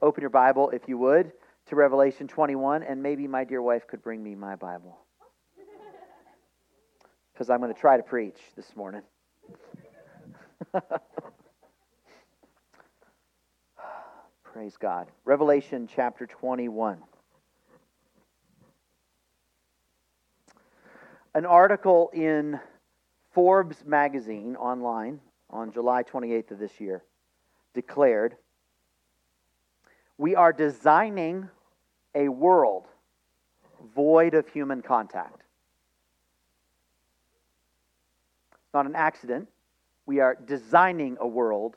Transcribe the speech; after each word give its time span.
open 0.00 0.20
your 0.20 0.30
Bible, 0.30 0.70
if 0.70 0.88
you 0.88 0.98
would, 0.98 1.32
to 1.66 1.76
Revelation 1.76 2.28
21, 2.28 2.82
and 2.82 3.02
maybe 3.02 3.26
my 3.26 3.44
dear 3.44 3.60
wife 3.62 3.86
could 3.86 4.02
bring 4.02 4.22
me 4.22 4.34
my 4.34 4.56
Bible. 4.56 4.98
Because 7.32 7.50
I'm 7.50 7.60
going 7.60 7.72
to 7.72 7.80
try 7.80 7.96
to 7.96 8.02
preach 8.02 8.38
this 8.56 8.74
morning. 8.74 9.02
Praise 14.42 14.76
God. 14.76 15.08
Revelation 15.24 15.88
chapter 15.94 16.26
21. 16.26 16.98
An 21.34 21.46
article 21.46 22.10
in 22.12 22.58
Forbes 23.32 23.84
magazine 23.84 24.56
online 24.56 25.20
on 25.50 25.70
July 25.70 26.02
28th 26.02 26.50
of 26.50 26.58
this 26.58 26.80
year 26.80 27.04
declared 27.74 28.36
We 30.18 30.34
are 30.34 30.52
designing 30.52 31.48
a 32.14 32.28
world 32.28 32.86
void 33.94 34.34
of 34.34 34.48
human 34.48 34.82
contact. 34.82 35.42
It's 38.52 38.74
not 38.74 38.86
an 38.86 38.96
accident. 38.96 39.48
We 40.06 40.18
are 40.20 40.36
designing 40.46 41.16
a 41.20 41.26
world 41.26 41.76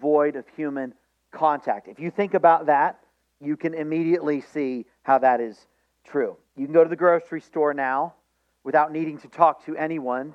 void 0.00 0.36
of 0.36 0.48
human 0.56 0.94
contact. 1.30 1.88
If 1.88 2.00
you 2.00 2.10
think 2.10 2.34
about 2.34 2.66
that, 2.66 3.00
you 3.40 3.56
can 3.56 3.74
immediately 3.74 4.40
see 4.40 4.86
how 5.02 5.18
that 5.18 5.40
is 5.40 5.66
true. 6.04 6.36
You 6.56 6.66
can 6.66 6.72
go 6.72 6.82
to 6.82 6.88
the 6.88 6.96
grocery 6.96 7.40
store 7.40 7.74
now 7.74 8.14
without 8.62 8.92
needing 8.92 9.18
to 9.18 9.28
talk 9.28 9.66
to 9.66 9.76
anyone, 9.76 10.34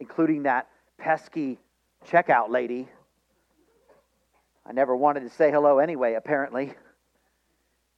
including 0.00 0.44
that 0.44 0.68
pesky 0.96 1.58
checkout 2.08 2.48
lady. 2.48 2.88
I 4.64 4.72
never 4.72 4.96
wanted 4.96 5.20
to 5.20 5.30
say 5.30 5.50
hello 5.50 5.78
anyway, 5.78 6.14
apparently. 6.14 6.72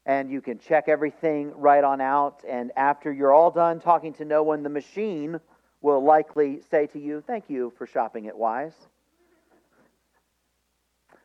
And 0.08 0.30
you 0.30 0.40
can 0.40 0.58
check 0.58 0.88
everything 0.88 1.52
right 1.54 1.84
on 1.84 2.00
out. 2.00 2.42
And 2.48 2.72
after 2.76 3.12
you're 3.12 3.32
all 3.32 3.50
done 3.50 3.78
talking 3.78 4.14
to 4.14 4.24
no 4.24 4.42
one, 4.42 4.62
the 4.62 4.70
machine 4.70 5.38
will 5.82 6.02
likely 6.02 6.62
say 6.70 6.86
to 6.88 6.98
you, 6.98 7.22
Thank 7.26 7.50
you 7.50 7.74
for 7.76 7.86
shopping 7.86 8.26
at 8.26 8.36
Wise. 8.36 8.72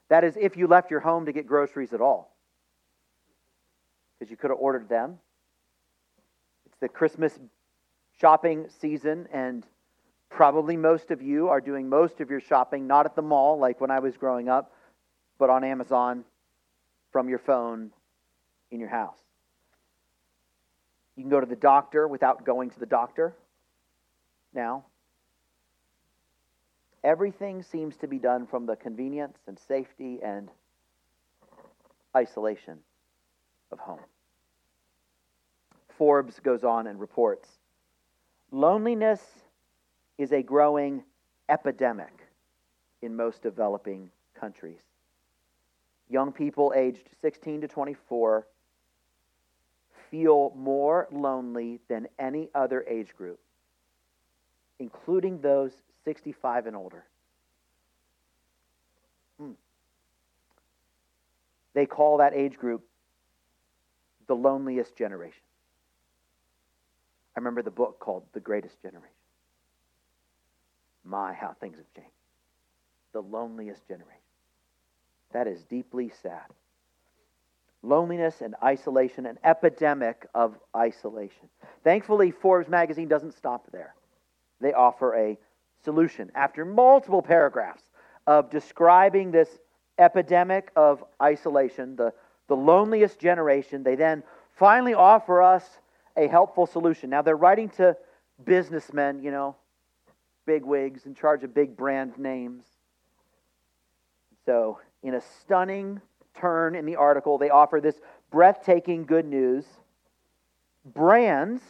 That 0.09 0.25
is, 0.25 0.37
if 0.37 0.57
you 0.57 0.67
left 0.67 0.91
your 0.91 0.99
home 0.99 1.25
to 1.25 1.31
get 1.31 1.47
groceries 1.47 1.93
at 1.93 2.01
all, 2.01 2.35
because 4.19 4.29
you 4.29 4.35
could 4.35 4.49
have 4.49 4.59
ordered 4.59 4.89
them. 4.89 5.17
It's 6.65 6.75
the 6.81 6.89
Christmas 6.89 7.39
shopping 8.19 8.67
season, 8.81 9.29
and 9.31 9.65
probably 10.29 10.75
most 10.75 11.09
of 11.09 11.21
you 11.21 11.47
are 11.47 11.61
doing 11.61 11.87
most 11.87 12.19
of 12.19 12.29
your 12.29 12.41
shopping 12.41 12.85
not 12.85 13.05
at 13.05 13.15
the 13.15 13.21
mall, 13.21 13.57
like 13.57 13.79
when 13.79 13.91
I 13.91 13.99
was 13.99 14.17
growing 14.17 14.49
up, 14.49 14.73
but 15.39 15.49
on 15.49 15.63
Amazon 15.63 16.25
from 17.13 17.29
your 17.29 17.39
phone 17.39 17.91
in 18.73 18.79
your 18.79 18.89
house. 18.89 19.19
You 21.15 21.23
can 21.23 21.29
go 21.29 21.39
to 21.39 21.45
the 21.45 21.55
doctor 21.55 22.07
without 22.07 22.43
going 22.43 22.71
to 22.71 22.79
the 22.79 22.87
doctor 22.87 23.35
now. 24.53 24.83
Everything 27.03 27.61
seems 27.61 27.95
to 27.97 28.07
be 28.07 28.17
done 28.17 28.47
from 28.47 28.65
the 28.65 28.75
convenience 28.75 29.37
and 29.47 29.59
safety 29.59 30.19
and 30.23 30.49
isolation 32.17 32.79
of 33.71 33.79
home. 33.79 33.99
Forbes 35.97 36.39
goes 36.39 36.63
on 36.63 36.87
and 36.87 36.99
reports 36.99 37.47
loneliness 38.51 39.21
is 40.17 40.31
a 40.31 40.41
growing 40.41 41.03
epidemic 41.49 42.27
in 43.01 43.15
most 43.15 43.41
developing 43.41 44.09
countries. 44.39 44.81
Young 46.09 46.31
people 46.31 46.73
aged 46.75 47.09
16 47.21 47.61
to 47.61 47.67
24 47.67 48.47
feel 50.13 50.53
more 50.55 51.07
lonely 51.11 51.79
than 51.89 52.07
any 52.19 52.47
other 52.53 52.85
age 52.87 53.15
group, 53.17 53.39
including 54.77 55.41
those 55.41 55.71
65 56.05 56.67
and 56.67 56.75
older. 56.75 57.03
Hmm. 59.39 59.53
They 61.73 61.87
call 61.87 62.17
that 62.17 62.35
age 62.35 62.59
group 62.59 62.83
the 64.27 64.35
loneliest 64.35 64.95
generation. 64.95 65.41
I 67.35 67.39
remember 67.39 67.63
the 67.63 67.71
book 67.71 67.99
called 67.99 68.21
The 68.33 68.39
Greatest 68.39 68.79
Generation. 68.83 69.09
My, 71.03 71.33
how 71.33 71.55
things 71.59 71.77
have 71.77 71.91
changed. 71.95 72.13
The 73.13 73.21
loneliest 73.23 73.87
generation. 73.87 74.21
That 75.31 75.47
is 75.47 75.63
deeply 75.63 76.11
sad. 76.21 76.51
Loneliness 77.83 78.41
and 78.41 78.55
isolation, 78.63 79.25
an 79.25 79.37
epidemic 79.43 80.25
of 80.33 80.57
isolation. 80.75 81.49
Thankfully, 81.83 82.31
Forbes 82.31 82.69
magazine 82.69 83.09
doesn't 83.09 83.33
stop 83.33 83.69
there. 83.71 83.93
They 84.61 84.71
offer 84.71 85.13
a 85.15 85.37
solution. 85.83 86.31
After 86.33 86.63
multiple 86.63 87.21
paragraphs 87.21 87.83
of 88.25 88.49
describing 88.49 89.31
this 89.31 89.49
epidemic 89.97 90.71
of 90.75 91.03
isolation, 91.21 91.97
the, 91.97 92.13
the 92.47 92.55
loneliest 92.55 93.19
generation, 93.19 93.83
they 93.83 93.95
then 93.95 94.23
finally 94.57 94.93
offer 94.93 95.41
us 95.41 95.65
a 96.15 96.27
helpful 96.27 96.65
solution. 96.65 97.09
Now, 97.09 97.21
they're 97.21 97.35
writing 97.35 97.69
to 97.71 97.97
businessmen, 98.45 99.21
you 99.21 99.31
know, 99.31 99.55
big 100.45 100.63
wigs 100.63 101.05
in 101.05 101.15
charge 101.15 101.43
of 101.43 101.53
big 101.53 101.75
brand 101.75 102.17
names. 102.17 102.65
So, 104.45 104.79
in 105.01 105.15
a 105.15 105.21
stunning 105.41 106.01
turn 106.35 106.75
in 106.75 106.85
the 106.85 106.95
article, 106.95 107.37
they 107.37 107.49
offer 107.49 107.79
this 107.79 107.99
breathtaking 108.31 109.05
good 109.05 109.25
news. 109.25 109.65
Brands, 110.85 111.61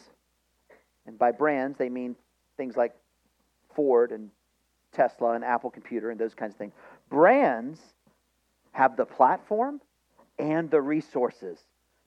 and 1.05 1.17
by 1.19 1.31
brands, 1.31 1.77
they 1.77 1.89
mean 1.89 2.15
things 2.57 2.75
like 2.75 2.95
Ford 3.75 4.11
and 4.11 4.29
Tesla 4.93 5.33
and 5.33 5.43
Apple 5.43 5.69
Computer 5.69 6.09
and 6.09 6.19
those 6.19 6.33
kinds 6.33 6.53
of 6.53 6.57
things. 6.57 6.73
Brands 7.09 7.79
have 8.71 8.95
the 8.95 9.05
platform 9.05 9.81
and 10.39 10.69
the 10.69 10.81
resources 10.81 11.59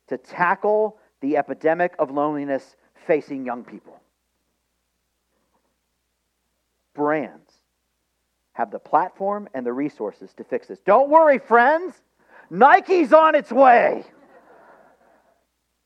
to 0.08 0.16
tackle 0.16 0.98
the 1.20 1.36
epidemic 1.36 1.94
of 1.98 2.10
loneliness 2.10 2.76
facing 3.06 3.44
young 3.44 3.64
people. 3.64 4.00
Brands 6.94 7.52
have 8.52 8.70
the 8.70 8.78
platform 8.78 9.48
and 9.54 9.66
the 9.66 9.72
resources 9.72 10.32
to 10.34 10.44
fix 10.44 10.68
this. 10.68 10.80
Don't 10.80 11.10
worry, 11.10 11.38
friends. 11.38 11.94
Nike's 12.50 13.12
on 13.12 13.34
its 13.34 13.50
way. 13.50 14.04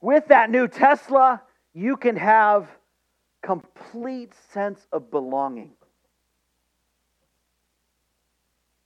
With 0.00 0.28
that 0.28 0.50
new 0.50 0.69
Tesla, 0.69 1.43
you 1.75 1.97
can 1.97 2.16
have 2.16 2.69
complete 3.43 4.32
sense 4.53 4.87
of 4.93 5.10
belonging 5.10 5.72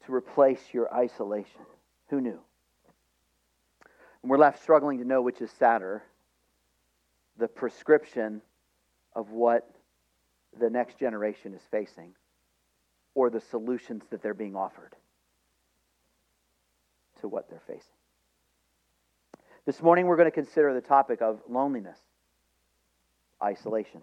to 0.07 0.15
replace 0.15 0.61
your 0.73 0.93
isolation. 0.95 1.63
Who 2.09 2.21
knew? 2.21 2.39
And 4.23 4.31
we're 4.31 4.39
left 4.39 4.63
struggling 4.63 4.99
to 4.99 5.05
know 5.05 5.23
which 5.23 5.41
is 5.41 5.51
sadder 5.51 6.03
the 7.37 7.49
prescription 7.49 8.41
of 9.15 9.31
what 9.31 9.69
the 10.59 10.71
next 10.71 10.99
generation 10.99 11.55
is 11.55 11.63
facing 11.71 12.13
or 13.15 13.31
the 13.31 13.41
solutions 13.41 14.03
that 14.11 14.23
they're 14.23 14.34
being 14.34 14.55
offered 14.55 14.95
to 17.25 17.29
what 17.29 17.49
they're 17.49 17.62
facing. 17.67 17.81
This 19.65 19.81
morning, 19.81 20.07
we're 20.07 20.17
going 20.17 20.31
to 20.31 20.35
consider 20.35 20.75
the 20.75 20.83
topic 20.83 21.23
of 21.23 21.41
loneliness, 21.49 21.99
isolation 23.43 24.03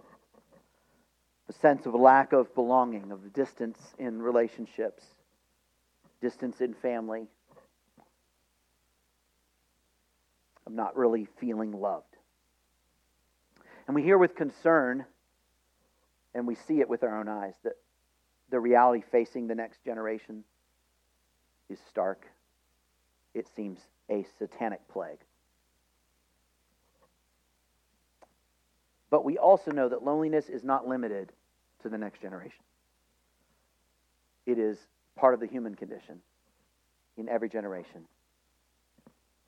a 1.51 1.53
sense 1.59 1.85
of 1.85 1.93
lack 1.93 2.31
of 2.31 2.55
belonging, 2.55 3.11
of 3.11 3.33
distance 3.33 3.77
in 3.99 4.21
relationships, 4.21 5.03
distance 6.21 6.61
in 6.61 6.73
family, 6.73 7.27
of 10.65 10.71
not 10.71 10.95
really 10.95 11.27
feeling 11.41 11.73
loved. 11.73 12.15
And 13.85 13.95
we 13.95 14.01
hear 14.01 14.17
with 14.17 14.35
concern, 14.35 15.05
and 16.33 16.47
we 16.47 16.55
see 16.55 16.79
it 16.79 16.87
with 16.87 17.03
our 17.03 17.19
own 17.19 17.27
eyes, 17.27 17.53
that 17.65 17.73
the 18.49 18.59
reality 18.59 19.03
facing 19.11 19.47
the 19.47 19.55
next 19.55 19.83
generation 19.83 20.45
is 21.69 21.79
stark. 21.89 22.25
It 23.33 23.47
seems 23.55 23.79
a 24.09 24.25
satanic 24.37 24.87
plague. 24.87 25.19
But 29.09 29.25
we 29.25 29.37
also 29.37 29.71
know 29.71 29.89
that 29.89 30.03
loneliness 30.03 30.49
is 30.49 30.63
not 30.63 30.87
limited 30.87 31.31
to 31.83 31.89
the 31.89 31.97
next 31.97 32.21
generation. 32.21 32.63
It 34.45 34.57
is 34.57 34.77
part 35.15 35.33
of 35.33 35.39
the 35.39 35.47
human 35.47 35.75
condition 35.75 36.21
in 37.17 37.27
every 37.27 37.49
generation, 37.49 38.05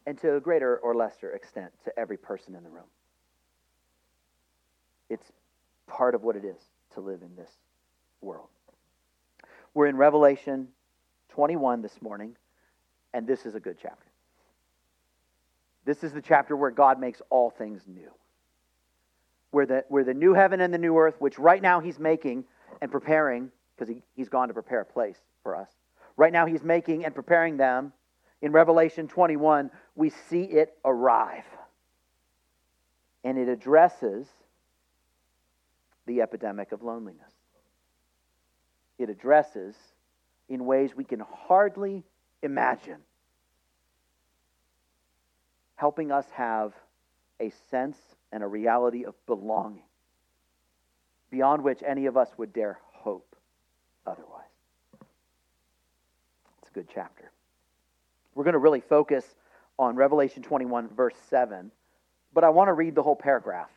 and 0.05 0.17
to 0.19 0.35
a 0.35 0.39
greater 0.39 0.77
or 0.77 0.93
lesser 0.93 1.31
extent, 1.31 1.71
to 1.85 1.97
every 1.97 2.17
person 2.17 2.55
in 2.55 2.63
the 2.63 2.69
room. 2.69 2.83
It's 5.09 5.31
part 5.87 6.13
of 6.13 6.23
what 6.23 6.35
it 6.35 6.43
is 6.43 6.59
to 6.93 6.99
live 6.99 7.21
in 7.21 7.35
this 7.35 7.49
world. 8.21 8.47
We're 9.73 9.87
in 9.87 9.95
Revelation 9.95 10.67
21 11.29 11.81
this 11.81 12.01
morning, 12.01 12.35
and 13.13 13.27
this 13.27 13.45
is 13.45 13.55
a 13.55 13.59
good 13.59 13.77
chapter. 13.81 14.07
This 15.85 16.03
is 16.03 16.13
the 16.13 16.21
chapter 16.21 16.55
where 16.55 16.71
God 16.71 16.99
makes 16.99 17.21
all 17.29 17.49
things 17.49 17.83
new. 17.87 18.11
Where 19.51 19.65
the, 19.65 19.85
where 19.89 20.03
the 20.03 20.13
new 20.13 20.33
heaven 20.33 20.61
and 20.61 20.73
the 20.73 20.77
new 20.77 20.97
earth, 20.97 21.15
which 21.19 21.37
right 21.37 21.61
now 21.61 21.79
he's 21.79 21.99
making 21.99 22.45
and 22.81 22.91
preparing, 22.91 23.51
because 23.75 23.93
he, 23.93 24.01
he's 24.15 24.29
gone 24.29 24.47
to 24.47 24.53
prepare 24.53 24.81
a 24.81 24.85
place 24.85 25.17
for 25.43 25.55
us. 25.55 25.69
Right 26.17 26.33
now 26.33 26.45
he's 26.45 26.63
making 26.63 27.05
and 27.05 27.13
preparing 27.13 27.57
them. 27.57 27.93
In 28.41 28.51
Revelation 28.51 29.07
21, 29.07 29.69
we 29.95 30.09
see 30.29 30.43
it 30.43 30.75
arrive. 30.83 31.45
And 33.23 33.37
it 33.37 33.47
addresses 33.47 34.27
the 36.05 36.21
epidemic 36.21 36.71
of 36.71 36.81
loneliness. 36.81 37.31
It 38.97 39.09
addresses 39.09 39.75
in 40.49 40.65
ways 40.65 40.95
we 40.95 41.03
can 41.03 41.21
hardly 41.21 42.03
imagine 42.43 42.99
helping 45.75 46.11
us 46.11 46.25
have 46.35 46.73
a 47.39 47.51
sense 47.71 47.97
and 48.31 48.43
a 48.43 48.47
reality 48.47 49.05
of 49.05 49.15
belonging 49.25 49.83
beyond 51.31 51.63
which 51.63 51.81
any 51.83 52.05
of 52.05 52.15
us 52.15 52.29
would 52.37 52.53
dare 52.53 52.77
hope 52.91 53.35
otherwise. 54.05 54.43
It's 56.61 56.69
a 56.69 56.73
good 56.73 56.87
chapter. 56.93 57.31
We're 58.35 58.43
going 58.43 58.53
to 58.53 58.59
really 58.59 58.81
focus 58.81 59.25
on 59.79 59.95
Revelation 59.95 60.43
21, 60.43 60.89
verse 60.89 61.15
7, 61.29 61.71
but 62.33 62.43
I 62.43 62.49
want 62.49 62.67
to 62.67 62.73
read 62.73 62.93
the 62.93 63.01
whole 63.01 63.15
paragraph. 63.15 63.69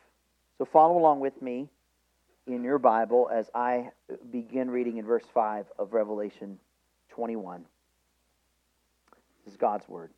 So 0.59 0.65
follow 0.65 0.97
along 0.97 1.19
with 1.19 1.41
me 1.41 1.67
in 2.45 2.63
your 2.63 2.77
Bible 2.77 3.29
as 3.33 3.49
I 3.55 3.89
begin 4.31 4.69
reading 4.69 4.97
in 4.97 5.05
verse 5.05 5.25
5 5.33 5.65
of 5.79 5.93
Revelation 5.93 6.59
21. 7.09 7.65
Is 9.47 9.55
God's 9.55 9.87
Word. 9.87 10.11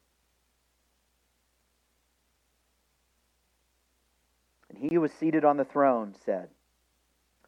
And 4.69 4.77
he 4.77 4.95
who 4.95 5.01
was 5.01 5.11
seated 5.13 5.45
on 5.45 5.57
the 5.57 5.65
throne 5.65 6.15
said, 6.25 6.49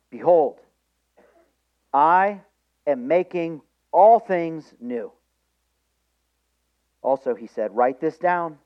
Behold, 0.09 0.59
I 1.93 2.41
am 2.85 3.07
making 3.07 3.61
all 3.91 4.19
things 4.19 4.73
new. 4.79 5.11
Also, 7.01 7.33
he 7.33 7.47
said, 7.47 7.75
Write 7.75 7.99
this 7.99 8.17
down, 8.17 8.57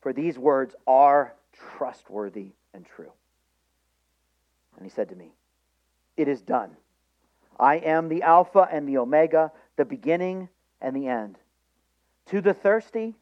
for 0.00 0.12
these 0.12 0.38
words 0.38 0.74
are 0.86 1.34
trustworthy 1.76 2.52
and 2.74 2.84
true. 2.84 3.12
And 4.76 4.84
he 4.84 4.90
said 4.90 5.08
to 5.08 5.16
me, 5.16 5.32
It 6.16 6.28
is 6.28 6.42
done. 6.42 6.76
I 7.58 7.76
am 7.76 8.08
the 8.08 8.22
Alpha 8.22 8.68
and 8.70 8.88
the 8.88 8.98
Omega, 8.98 9.50
the 9.76 9.84
beginning 9.84 10.48
and 10.80 10.94
the 10.94 11.08
end. 11.08 11.38
To 12.28 12.40
the 12.40 12.54
thirsty, 12.54 13.14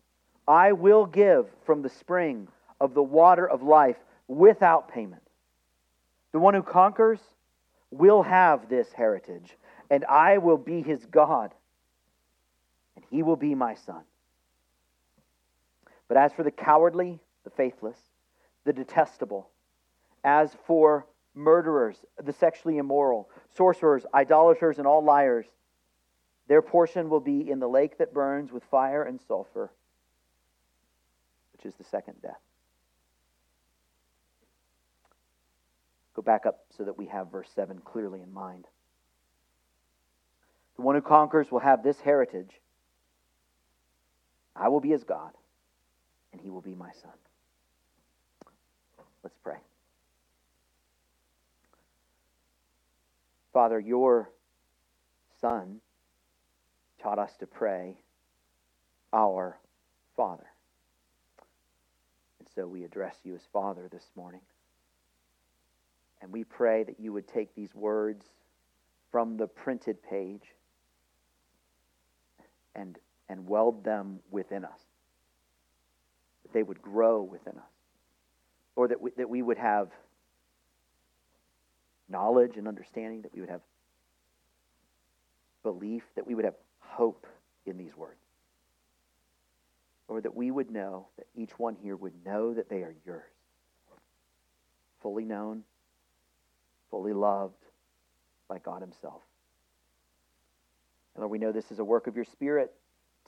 I 0.48 0.72
will 0.72 1.06
give 1.06 1.46
from 1.64 1.82
the 1.82 1.88
spring 1.88 2.48
of 2.80 2.94
the 2.94 3.02
water 3.02 3.48
of 3.48 3.62
life 3.62 3.96
without 4.28 4.88
payment. 4.88 5.22
The 6.32 6.38
one 6.40 6.54
who 6.54 6.62
conquers 6.62 7.20
will 7.90 8.22
have 8.22 8.68
this 8.68 8.92
heritage, 8.92 9.56
and 9.90 10.04
I 10.04 10.38
will 10.38 10.58
be 10.58 10.82
his 10.82 11.06
God, 11.06 11.54
and 12.96 13.04
he 13.10 13.22
will 13.22 13.36
be 13.36 13.54
my 13.54 13.74
son. 13.74 14.02
But 16.08 16.16
as 16.16 16.32
for 16.32 16.42
the 16.42 16.50
cowardly, 16.50 17.20
the 17.44 17.50
faithless, 17.50 17.98
the 18.64 18.72
detestable, 18.72 19.48
as 20.24 20.50
for 20.66 21.06
murderers, 21.34 21.96
the 22.22 22.32
sexually 22.32 22.78
immoral, 22.78 23.28
sorcerers, 23.56 24.04
idolaters, 24.12 24.78
and 24.78 24.86
all 24.86 25.02
liars, 25.02 25.46
their 26.48 26.62
portion 26.62 27.08
will 27.08 27.20
be 27.20 27.50
in 27.50 27.58
the 27.58 27.68
lake 27.68 27.98
that 27.98 28.14
burns 28.14 28.52
with 28.52 28.62
fire 28.64 29.02
and 29.02 29.20
sulfur, 29.26 29.70
which 31.52 31.66
is 31.66 31.74
the 31.74 31.84
second 31.84 32.14
death. 32.22 32.40
Go 36.14 36.22
back 36.22 36.46
up 36.46 36.64
so 36.76 36.84
that 36.84 36.96
we 36.96 37.06
have 37.06 37.30
verse 37.30 37.50
7 37.54 37.80
clearly 37.84 38.22
in 38.22 38.32
mind. 38.32 38.66
The 40.76 40.82
one 40.82 40.94
who 40.94 41.02
conquers 41.02 41.50
will 41.50 41.60
have 41.60 41.82
this 41.82 42.00
heritage 42.00 42.50
I 44.58 44.68
will 44.68 44.80
be 44.80 44.88
his 44.88 45.04
God, 45.04 45.32
and 46.32 46.40
he 46.40 46.50
will 46.50 46.62
be 46.62 46.74
my 46.74 46.90
son. 47.02 47.12
Let's 49.22 49.36
pray. 49.42 49.58
Father, 53.52 53.78
your 53.78 54.30
Son 55.40 55.80
taught 57.06 57.18
us 57.20 57.36
to 57.38 57.46
pray, 57.46 57.96
Our 59.12 59.56
Father. 60.16 60.46
And 62.40 62.48
so 62.52 62.66
we 62.66 62.82
address 62.82 63.14
you 63.22 63.36
as 63.36 63.42
Father 63.52 63.88
this 63.92 64.10
morning. 64.16 64.40
And 66.20 66.32
we 66.32 66.42
pray 66.42 66.82
that 66.82 66.98
you 66.98 67.12
would 67.12 67.28
take 67.28 67.54
these 67.54 67.72
words 67.76 68.26
from 69.12 69.36
the 69.36 69.46
printed 69.46 70.02
page 70.02 70.42
and, 72.74 72.98
and 73.28 73.46
weld 73.46 73.84
them 73.84 74.18
within 74.32 74.64
us. 74.64 74.80
That 76.42 76.52
they 76.52 76.64
would 76.64 76.82
grow 76.82 77.22
within 77.22 77.56
us. 77.56 77.72
Or 78.74 78.88
that 78.88 79.00
we, 79.00 79.12
that 79.16 79.30
we 79.30 79.42
would 79.42 79.58
have 79.58 79.90
knowledge 82.08 82.56
and 82.56 82.66
understanding, 82.66 83.22
that 83.22 83.32
we 83.32 83.42
would 83.42 83.50
have 83.50 83.62
belief, 85.62 86.02
that 86.16 86.26
we 86.26 86.34
would 86.34 86.44
have 86.44 86.54
hope 86.96 87.26
in 87.66 87.76
these 87.76 87.94
words. 87.94 88.20
Or 90.08 90.20
that 90.20 90.34
we 90.34 90.50
would 90.50 90.70
know, 90.70 91.08
that 91.18 91.26
each 91.34 91.58
one 91.58 91.74
here 91.74 91.96
would 91.96 92.24
know 92.24 92.54
that 92.54 92.70
they 92.70 92.82
are 92.82 92.94
yours. 93.04 93.22
Fully 95.02 95.24
known, 95.24 95.64
fully 96.90 97.12
loved 97.12 97.62
by 98.48 98.58
God 98.58 98.80
Himself. 98.80 99.22
And 101.14 101.22
Lord, 101.22 101.32
we 101.32 101.38
know 101.38 101.52
this 101.52 101.70
is 101.70 101.80
a 101.80 101.84
work 101.84 102.06
of 102.06 102.16
your 102.16 102.24
Spirit 102.24 102.72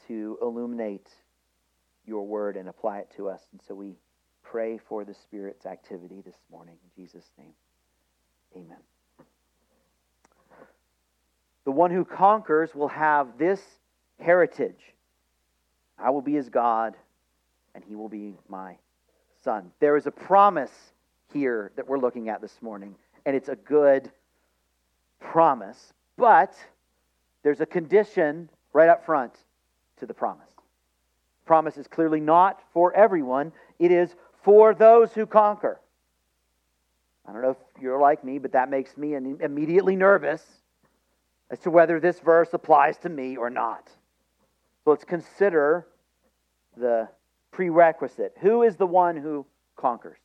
to 0.07 0.39
illuminate 0.41 1.09
your 2.07 2.27
word 2.27 2.57
and 2.57 2.69
apply 2.69 3.01
it 3.01 3.13
to 3.17 3.29
us. 3.29 3.43
And 3.53 3.61
so 3.69 3.75
we 3.75 3.97
pray 4.43 4.79
for 4.89 5.05
the 5.05 5.15
Spirit's 5.15 5.67
activity 5.67 6.23
this 6.25 6.39
morning. 6.51 6.77
In 6.83 7.03
Jesus' 7.03 7.31
name, 7.39 7.53
amen. 8.57 8.79
The 11.69 11.73
one 11.73 11.91
who 11.91 12.03
conquers 12.03 12.75
will 12.75 12.89
have 12.89 13.37
this 13.37 13.61
heritage 14.19 14.95
I 15.99 16.09
will 16.09 16.23
be 16.23 16.33
his 16.33 16.49
God, 16.49 16.97
and 17.75 17.85
he 17.85 17.95
will 17.95 18.09
be 18.09 18.39
my 18.49 18.77
son. 19.45 19.71
There 19.79 19.99
is 19.99 20.07
a 20.07 20.11
promise 20.11 20.73
here 21.31 21.71
that 21.77 21.87
we're 21.87 21.99
looking 21.99 22.31
at 22.31 22.41
this 22.41 22.63
morning 22.63 22.95
and 23.27 23.37
it's 23.37 23.51
a 23.51 23.57
good 23.57 24.11
promise. 25.21 25.93
But 26.17 26.55
there's 27.43 27.61
a 27.61 27.67
condition 27.67 28.49
right 28.73 28.89
up 28.89 29.05
front 29.05 29.35
to 29.99 30.07
the 30.07 30.15
promise. 30.15 30.49
Promise 31.45 31.77
is 31.77 31.87
clearly 31.87 32.21
not 32.21 32.63
for 32.73 32.95
everyone, 32.95 33.53
it 33.79 33.93
is 33.93 34.15
for 34.43 34.73
those 34.73 35.13
who 35.13 35.27
conquer. 35.27 35.79
I 37.27 37.33
don't 37.35 37.43
know 37.43 37.51
if 37.51 37.83
you're 37.83 38.01
like 38.01 38.25
me, 38.25 38.39
but 38.39 38.53
that 38.53 38.71
makes 38.71 38.97
me 38.97 39.17
immediately 39.17 39.97
nervous 39.97 40.43
as 41.51 41.59
to 41.61 41.71
whether 41.71 41.99
this 42.01 42.21
verse 42.21 42.51
applies 42.53 42.99
to 42.99 43.09
me 43.09 43.37
or 43.37 43.51
not. 43.51 43.89
So 44.85 44.91
let's 44.91 45.05
consider 45.05 45.87
the 46.77 47.09
prerequisite. 47.51 48.35
Who 48.41 48.63
is 48.63 48.77
the 48.77 48.87
one 48.87 49.17
who 49.17 49.47
conquers? 49.77 50.19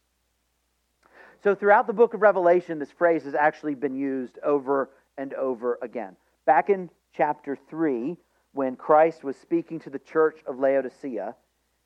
So, 1.44 1.54
throughout 1.54 1.88
the 1.88 1.94
book 1.94 2.14
of 2.14 2.22
Revelation, 2.22 2.80
this 2.80 2.92
phrase 2.92 3.24
has 3.26 3.36
actually 3.36 3.76
been 3.76 3.96
used 3.96 4.40
over 4.44 4.90
and 5.18 5.34
over 5.34 5.78
again. 5.82 6.16
Back 6.46 6.70
in 6.70 6.90
chapter 7.14 7.58
3, 7.70 8.16
when 8.54 8.78
Christ 8.78 9.26
was 9.26 9.36
speaking 9.36 9.80
to 9.82 9.90
the 9.90 10.00
church 10.00 10.38
of 10.48 10.60
Laodicea, 10.60 11.36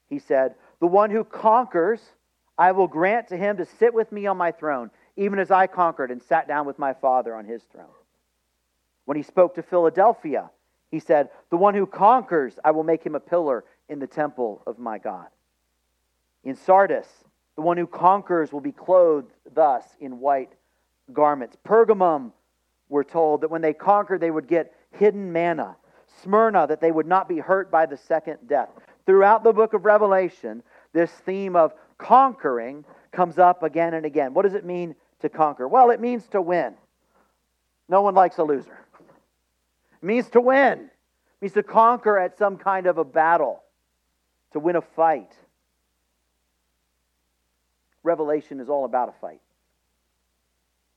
he 0.10 0.20
said, 0.20 0.54
The 0.80 0.88
one 0.88 1.10
who 1.10 1.24
conquers, 1.24 2.02
I 2.58 2.72
will 2.72 2.88
grant 2.88 3.30
to 3.30 3.38
him 3.38 3.58
to 3.58 3.66
sit 3.66 3.94
with 3.94 4.12
me 4.12 4.28
on 4.28 4.38
my 4.38 4.52
throne, 4.52 4.92
even 5.16 5.40
as 5.40 5.50
I 5.50 5.66
conquered 5.66 6.12
and 6.12 6.22
sat 6.22 6.48
down 6.48 6.68
with 6.68 6.78
my 6.78 6.94
Father 6.94 7.36
on 7.36 7.46
his 7.46 7.64
throne. 7.64 7.88
When 9.08 9.16
he 9.16 9.24
spoke 9.24 9.56
to 9.56 9.64
Philadelphia, 9.64 10.52
he 10.92 11.00
said, 11.00 11.30
The 11.50 11.56
one 11.56 11.74
who 11.74 11.86
conquers, 11.86 12.60
I 12.66 12.72
will 12.72 12.84
make 12.84 13.06
him 13.06 13.16
a 13.16 13.22
pillar 13.22 13.64
in 13.88 14.00
the 14.00 14.06
temple 14.06 14.62
of 14.68 14.80
my 14.80 14.98
God. 14.98 15.28
In 16.44 16.58
Sardis, 16.58 17.08
the 17.56 17.62
one 17.62 17.78
who 17.78 17.88
conquers 17.88 18.52
will 18.52 18.60
be 18.60 18.74
clothed 18.74 19.32
thus 19.54 19.86
in 20.02 20.20
white 20.20 20.52
garments. 21.14 21.56
Pergamum, 21.66 22.34
we're 22.90 23.06
told 23.06 23.40
that 23.42 23.50
when 23.50 23.62
they 23.62 23.72
conquered, 23.72 24.20
they 24.20 24.30
would 24.30 24.46
get 24.46 24.76
hidden 24.92 25.32
manna. 25.32 25.78
Smyrna, 26.22 26.68
that 26.68 26.82
they 26.82 26.92
would 26.92 27.08
not 27.08 27.30
be 27.30 27.38
hurt 27.38 27.72
by 27.72 27.86
the 27.86 27.96
second 27.96 28.40
death. 28.46 28.72
Throughout 29.06 29.42
the 29.42 29.54
book 29.54 29.74
of 29.74 29.86
Revelation, 29.86 30.62
this 30.92 31.12
theme 31.12 31.56
of 31.56 31.74
conquering 31.98 32.84
comes 33.14 33.40
up 33.40 33.64
again 33.64 33.94
and 33.94 34.06
again. 34.06 34.34
What 34.34 34.42
does 34.42 34.54
it 34.54 34.66
mean 34.66 34.96
to 35.22 35.30
conquer? 35.30 35.66
Well, 35.66 35.92
it 35.92 36.02
means 36.02 36.28
to 36.28 36.42
win. 36.42 36.74
No 37.88 38.02
one 38.02 38.16
likes 38.16 38.38
a 38.38 38.44
loser. 38.44 38.87
It 40.02 40.06
means 40.06 40.30
to 40.30 40.42
win. 40.42 40.80
It 40.80 41.42
means 41.42 41.54
to 41.54 41.64
conquer 41.64 42.18
at 42.18 42.38
some 42.38 42.58
kind 42.58 42.88
of 42.88 42.98
a 42.98 43.04
battle, 43.04 43.64
to 44.54 44.60
win 44.60 44.76
a 44.76 44.82
fight. 44.82 45.32
Revelation 48.04 48.60
is 48.60 48.70
all 48.70 48.86
about 48.86 49.10
a 49.10 49.14
fight. 49.20 49.42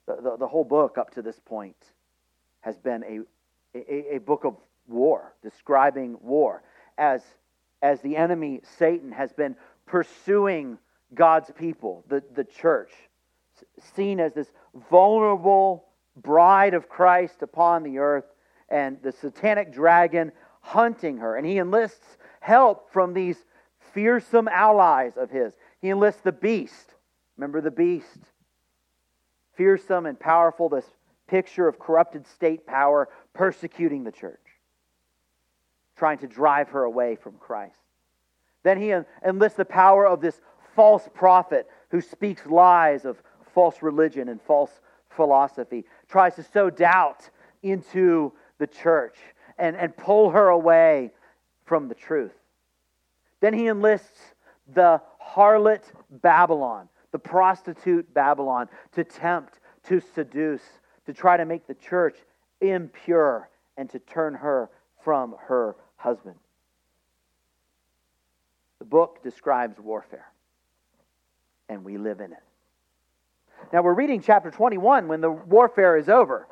The, 0.07 0.17
the, 0.23 0.37
the 0.39 0.47
whole 0.47 0.65
book 0.65 0.99
up 0.99 1.15
to 1.15 1.23
this 1.23 1.39
point 1.45 1.77
has 2.61 2.77
been 2.79 3.27
a, 3.75 3.79
a, 3.79 4.17
a 4.17 4.19
book 4.19 4.45
of 4.45 4.57
war, 4.87 5.35
describing 5.43 6.17
war. 6.21 6.63
As, 6.99 7.23
as 7.83 8.01
the 8.01 8.17
enemy, 8.17 8.61
Satan, 8.79 9.13
has 9.13 9.33
been 9.33 9.57
pursuing 9.87 10.79
God's 11.15 11.51
people, 11.51 12.05
the, 12.09 12.23
the 12.35 12.45
church, 12.45 12.93
seen 13.95 14.21
as 14.21 14.35
this 14.35 14.53
vulnerable 14.91 15.87
bride 16.17 16.75
of 16.75 16.89
Christ 16.89 17.43
upon 17.43 17.83
the 17.83 17.99
earth, 17.99 18.25
and 18.71 18.99
the 19.03 19.13
satanic 19.13 19.73
dragon 19.73 20.33
hunting 20.61 21.19
her. 21.19 21.37
And 21.37 21.47
he 21.47 21.59
enlists 21.59 22.19
help 22.41 22.93
from 22.93 23.13
these 23.13 23.45
fearsome 23.93 24.49
allies 24.49 25.17
of 25.17 25.31
his. 25.31 25.55
He 25.81 25.91
enlists 25.91 26.23
the 26.23 26.33
beast. 26.33 26.95
Remember 27.37 27.61
the 27.61 27.71
beast? 27.71 28.19
Fearsome 29.55 30.07
and 30.07 30.19
powerful, 30.19 30.69
this 30.69 30.87
picture 31.27 31.69
of 31.69 31.79
corrupted 31.79 32.27
state 32.27 32.67
power 32.67 33.09
persecuting 33.35 34.05
the 34.05 34.13
church, 34.13 34.41
trying 35.97 36.19
to 36.19 36.27
drive 36.27 36.71
her 36.71 36.85
away 36.85 37.17
from 37.17 37.35
Christ. 37.35 37.77
Then 38.63 38.81
he 38.81 38.95
enlists 39.25 39.57
the 39.57 39.65
power 39.65 40.07
of 40.07 40.21
this 40.21 40.41
false 40.75 41.09
prophet 41.15 41.69
who 41.91 42.01
speaks 42.01 42.47
lies 42.47 43.05
of 43.05 43.23
false 43.55 43.83
religion 43.83 44.29
and 44.29 44.41
false 44.43 44.81
philosophy, 45.09 45.85
tries 46.09 46.37
to 46.37 46.43
sow 46.43 46.71
doubt 46.71 47.29
into 47.63 48.33
the 48.61 48.69
church 48.69 49.17
and, 49.59 49.77
and 49.77 49.97
pull 49.97 50.31
her 50.31 50.49
away 50.49 51.11
from 51.65 51.89
the 51.89 51.95
truth. 51.95 52.35
Then 53.41 53.55
he 53.55 53.67
enlists 53.67 54.35
the 54.75 55.01
harlot 55.21 55.83
Babylon, 56.11 56.89
the 57.11 57.19
prostitute 57.19 58.13
Babylon, 58.15 58.69
to 58.93 59.03
tempt, 59.03 59.59
to 59.85 60.01
seduce, 60.15 60.63
to 61.07 61.13
try 61.13 61.37
to 61.37 61.45
make 61.45 61.67
the 61.67 61.75
church 61.75 62.17
impure 62.61 63.49
and 63.77 63.91
to 63.91 63.99
turn 63.99 64.35
her 64.35 64.71
from 65.03 65.35
her 65.47 65.75
husband. 65.97 66.37
The 68.79 68.85
book 68.85 69.23
describes 69.23 69.79
warfare, 69.79 70.31
and 71.69 71.85
we 71.85 71.99
live 71.99 72.21
in 72.21 72.33
it. 72.33 72.43
Now, 73.73 73.83
we're 73.83 73.95
reading 73.95 74.23
chapter 74.23 74.51
21 74.51 75.09
when 75.09 75.21
the 75.21 75.31
warfare 75.31 75.97
is 75.97 76.09
over, 76.09 76.47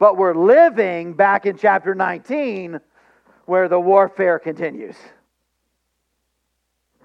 but 0.00 0.16
we're 0.16 0.34
living 0.34 1.12
back 1.12 1.44
in 1.46 1.58
chapter 1.58 1.94
19 1.94 2.80
where 3.44 3.68
the 3.68 3.78
warfare 3.78 4.38
continues. 4.38 4.96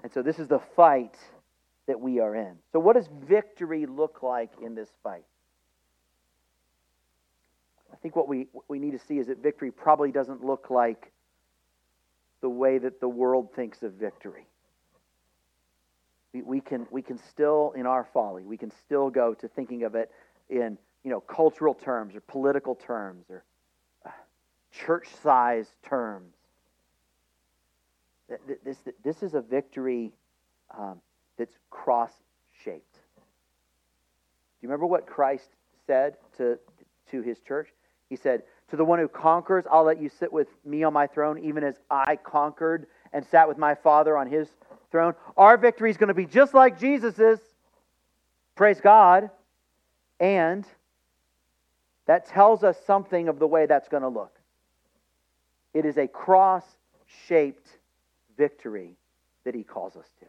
And 0.02 0.12
so, 0.12 0.22
this 0.22 0.38
is 0.38 0.48
the 0.48 0.60
fight 0.74 1.14
that 1.86 2.00
we 2.00 2.20
are 2.20 2.34
in. 2.34 2.56
So, 2.72 2.80
what 2.80 2.96
does 2.96 3.08
victory 3.28 3.86
look 3.86 4.22
like 4.22 4.50
in 4.62 4.74
this 4.74 4.88
fight? 5.02 5.24
I 7.92 7.96
think 7.96 8.16
what 8.16 8.28
we, 8.28 8.46
what 8.52 8.64
we 8.68 8.78
need 8.78 8.92
to 8.92 8.98
see 8.98 9.18
is 9.18 9.26
that 9.26 9.42
victory 9.42 9.70
probably 9.70 10.10
doesn't 10.10 10.44
look 10.44 10.70
like 10.70 11.12
the 12.40 12.48
way 12.48 12.78
that 12.78 13.00
the 13.00 13.08
world 13.08 13.52
thinks 13.54 13.82
of 13.82 13.92
victory. 13.92 14.46
We, 16.32 16.42
we, 16.42 16.60
can, 16.60 16.86
we 16.90 17.02
can 17.02 17.18
still, 17.18 17.72
in 17.76 17.86
our 17.86 18.06
folly, 18.14 18.44
we 18.44 18.56
can 18.56 18.70
still 18.70 19.10
go 19.10 19.34
to 19.34 19.48
thinking 19.48 19.82
of 19.82 19.94
it 19.94 20.10
in 20.48 20.78
you 21.06 21.12
know, 21.12 21.20
cultural 21.20 21.72
terms 21.72 22.16
or 22.16 22.20
political 22.20 22.74
terms 22.74 23.26
or 23.30 23.44
uh, 24.04 24.10
church 24.72 25.06
size 25.22 25.68
terms. 25.88 26.34
This, 28.64 28.78
this 29.04 29.22
is 29.22 29.34
a 29.34 29.40
victory 29.40 30.10
um, 30.76 31.00
that's 31.38 31.54
cross 31.70 32.10
shaped. 32.64 32.94
Do 32.94 33.20
you 34.62 34.68
remember 34.68 34.86
what 34.86 35.06
Christ 35.06 35.48
said 35.86 36.16
to, 36.38 36.58
to 37.12 37.22
his 37.22 37.38
church? 37.38 37.68
He 38.10 38.16
said, 38.16 38.42
To 38.70 38.76
the 38.76 38.84
one 38.84 38.98
who 38.98 39.06
conquers, 39.06 39.64
I'll 39.70 39.84
let 39.84 40.02
you 40.02 40.08
sit 40.08 40.32
with 40.32 40.48
me 40.64 40.82
on 40.82 40.92
my 40.92 41.06
throne, 41.06 41.38
even 41.38 41.62
as 41.62 41.76
I 41.88 42.16
conquered 42.16 42.88
and 43.12 43.24
sat 43.24 43.46
with 43.46 43.58
my 43.58 43.76
Father 43.76 44.18
on 44.18 44.28
his 44.28 44.48
throne. 44.90 45.14
Our 45.36 45.56
victory 45.56 45.88
is 45.88 45.98
going 45.98 46.08
to 46.08 46.14
be 46.14 46.26
just 46.26 46.52
like 46.52 46.80
Jesus's. 46.80 47.38
Praise 48.56 48.80
God. 48.80 49.30
And 50.18 50.66
that 52.06 52.26
tells 52.26 52.64
us 52.64 52.76
something 52.86 53.28
of 53.28 53.38
the 53.38 53.46
way 53.46 53.66
that's 53.66 53.88
going 53.88 54.02
to 54.02 54.08
look. 54.08 54.38
It 55.74 55.84
is 55.84 55.98
a 55.98 56.06
cross 56.06 56.64
shaped 57.26 57.68
victory 58.36 58.96
that 59.44 59.54
he 59.54 59.62
calls 59.62 59.96
us 59.96 60.06
to. 60.20 60.26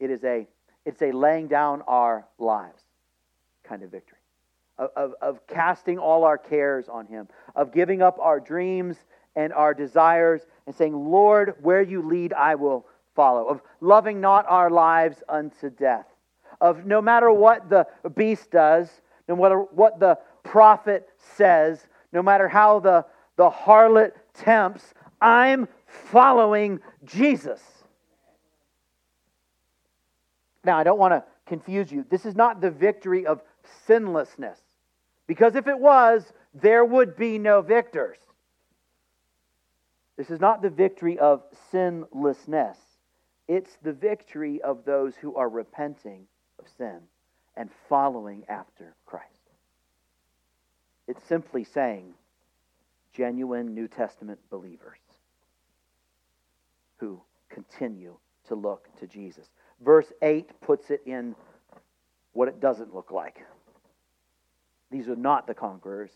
It 0.00 0.10
is 0.10 0.24
a, 0.24 0.46
it's 0.84 1.02
a 1.02 1.12
laying 1.12 1.48
down 1.48 1.82
our 1.86 2.26
lives 2.38 2.82
kind 3.64 3.82
of 3.82 3.90
victory 3.90 4.18
of, 4.78 4.90
of, 4.96 5.14
of 5.20 5.46
casting 5.46 5.98
all 5.98 6.24
our 6.24 6.38
cares 6.38 6.88
on 6.88 7.06
Him, 7.06 7.28
of 7.54 7.72
giving 7.72 8.02
up 8.02 8.18
our 8.20 8.40
dreams 8.40 8.96
and 9.36 9.52
our 9.52 9.74
desires 9.74 10.42
and 10.66 10.74
saying, 10.74 10.94
Lord, 10.94 11.54
where 11.60 11.82
you 11.82 12.02
lead, 12.02 12.32
I 12.32 12.54
will 12.54 12.86
follow, 13.14 13.46
of 13.46 13.60
loving 13.80 14.20
not 14.20 14.46
our 14.48 14.70
lives 14.70 15.22
unto 15.28 15.70
death, 15.70 16.06
of 16.60 16.86
no 16.86 17.00
matter 17.00 17.30
what 17.30 17.68
the 17.68 17.86
beast 18.14 18.50
does, 18.50 18.88
no 19.28 19.36
matter 19.36 19.58
what 19.58 20.00
the 20.00 20.18
prophet 20.42 21.08
says, 21.36 21.86
no 22.12 22.22
matter 22.22 22.48
how 22.48 22.80
the, 22.80 23.04
the 23.36 23.48
harlot 23.48 24.12
tempts, 24.34 24.94
I'm 25.20 25.68
following 25.86 26.80
Jesus. 27.04 27.60
Now, 30.64 30.78
I 30.78 30.84
don't 30.84 30.98
want 30.98 31.12
to 31.12 31.24
confuse 31.46 31.90
you. 31.90 32.04
This 32.08 32.24
is 32.24 32.34
not 32.34 32.60
the 32.60 32.70
victory 32.70 33.26
of 33.26 33.42
sinlessness. 33.86 34.58
Because 35.26 35.54
if 35.54 35.66
it 35.66 35.78
was, 35.78 36.24
there 36.54 36.84
would 36.84 37.16
be 37.16 37.38
no 37.38 37.62
victors. 37.62 38.18
This 40.16 40.30
is 40.30 40.40
not 40.40 40.62
the 40.62 40.70
victory 40.70 41.18
of 41.18 41.42
sinlessness, 41.70 42.76
it's 43.48 43.76
the 43.82 43.92
victory 43.92 44.62
of 44.62 44.84
those 44.84 45.16
who 45.16 45.34
are 45.34 45.48
repenting 45.48 46.26
of 46.58 46.66
sin 46.76 47.00
and 47.56 47.70
following 47.88 48.44
after 48.48 48.94
Christ. 49.06 49.26
It's 51.08 51.22
simply 51.24 51.64
saying 51.64 52.14
genuine 53.12 53.74
New 53.74 53.88
Testament 53.88 54.38
believers 54.50 54.98
who 56.98 57.20
continue 57.50 58.16
to 58.48 58.54
look 58.54 58.88
to 59.00 59.06
Jesus. 59.06 59.46
Verse 59.84 60.12
8 60.22 60.60
puts 60.60 60.90
it 60.90 61.02
in 61.06 61.34
what 62.32 62.48
it 62.48 62.60
doesn't 62.60 62.94
look 62.94 63.10
like. 63.10 63.44
These 64.90 65.08
are 65.08 65.16
not 65.16 65.46
the 65.46 65.54
conquerors. 65.54 66.10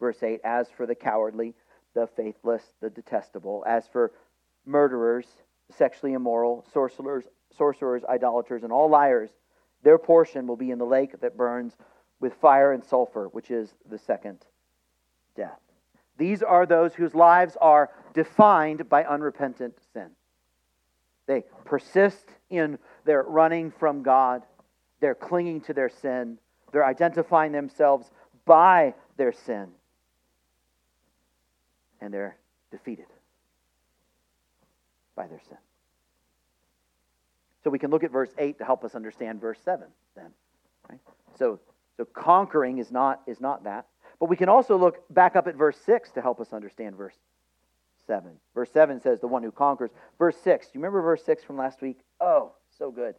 Verse 0.00 0.22
8 0.22 0.40
As 0.44 0.66
for 0.76 0.86
the 0.86 0.94
cowardly, 0.94 1.54
the 1.94 2.08
faithless, 2.16 2.62
the 2.80 2.90
detestable, 2.90 3.64
as 3.66 3.86
for 3.92 4.12
murderers, 4.66 5.26
sexually 5.76 6.12
immoral, 6.14 6.66
sorcerers, 6.72 7.24
sorcerers, 7.56 8.02
idolaters, 8.08 8.62
and 8.62 8.72
all 8.72 8.88
liars, 8.88 9.30
their 9.84 9.98
portion 9.98 10.46
will 10.46 10.56
be 10.56 10.70
in 10.70 10.78
the 10.78 10.84
lake 10.84 11.20
that 11.20 11.36
burns 11.36 11.76
with 12.18 12.34
fire 12.34 12.72
and 12.72 12.84
sulfur, 12.84 13.28
which 13.28 13.50
is 13.50 13.74
the 13.88 13.98
second 13.98 14.44
death. 15.36 15.60
These 16.16 16.42
are 16.42 16.64
those 16.64 16.94
whose 16.94 17.14
lives 17.14 17.56
are 17.60 17.90
defined 18.14 18.88
by 18.88 19.04
unrepentant 19.04 19.74
sin. 19.92 20.10
They 21.26 21.44
persist 21.64 22.28
in 22.50 22.78
their 23.04 23.22
running 23.22 23.70
from 23.70 24.02
God, 24.02 24.42
they're 25.00 25.14
clinging 25.14 25.60
to 25.62 25.74
their 25.74 25.88
sin, 25.88 26.38
they're 26.72 26.84
identifying 26.84 27.52
themselves 27.52 28.10
by 28.44 28.94
their 29.16 29.32
sin. 29.32 29.68
And 32.00 32.12
they're 32.12 32.36
defeated 32.70 33.06
by 35.16 35.26
their 35.26 35.40
sin. 35.48 35.58
So 37.64 37.70
we 37.70 37.78
can 37.78 37.90
look 37.90 38.04
at 38.04 38.12
verse 38.12 38.30
8 38.36 38.58
to 38.58 38.64
help 38.64 38.84
us 38.84 38.94
understand 38.94 39.40
verse 39.40 39.58
7 39.64 39.86
then. 40.14 40.30
Right? 40.88 41.00
So, 41.38 41.58
so 41.96 42.04
conquering 42.04 42.78
is 42.78 42.92
not, 42.92 43.22
is 43.26 43.40
not 43.40 43.64
that. 43.64 43.86
But 44.20 44.28
we 44.28 44.36
can 44.36 44.50
also 44.50 44.76
look 44.76 45.02
back 45.12 45.34
up 45.34 45.46
at 45.48 45.56
verse 45.56 45.78
6 45.84 46.12
to 46.12 46.20
help 46.20 46.40
us 46.40 46.52
understand 46.52 46.96
verse 46.96 47.16
7. 48.06 48.30
Verse 48.54 48.70
7 48.70 49.00
says, 49.00 49.18
the 49.20 49.26
one 49.26 49.42
who 49.42 49.50
conquers. 49.50 49.90
Verse 50.18 50.36
6, 50.44 50.66
do 50.66 50.70
you 50.74 50.80
remember 50.80 51.00
verse 51.00 51.24
6 51.24 51.42
from 51.42 51.56
last 51.56 51.80
week? 51.80 51.98
Oh, 52.20 52.52
so 52.78 52.90
good. 52.90 53.14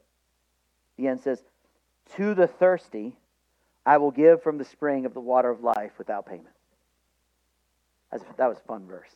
The 0.98 1.08
end 1.08 1.22
says, 1.22 1.44
To 2.16 2.36
the 2.36 2.48
thirsty, 2.48 3.18
I 3.84 3.98
will 3.98 4.12
give 4.12 4.44
from 4.44 4.60
the 4.60 4.64
spring 4.64 5.06
of 5.06 5.14
the 5.16 5.20
water 5.20 5.50
of 5.50 5.62
life 5.62 5.94
without 5.98 6.28
payment. 6.28 6.56
that 8.12 8.48
was 8.48 8.58
a 8.58 8.68
fun 8.68 8.86
verse. 8.88 9.12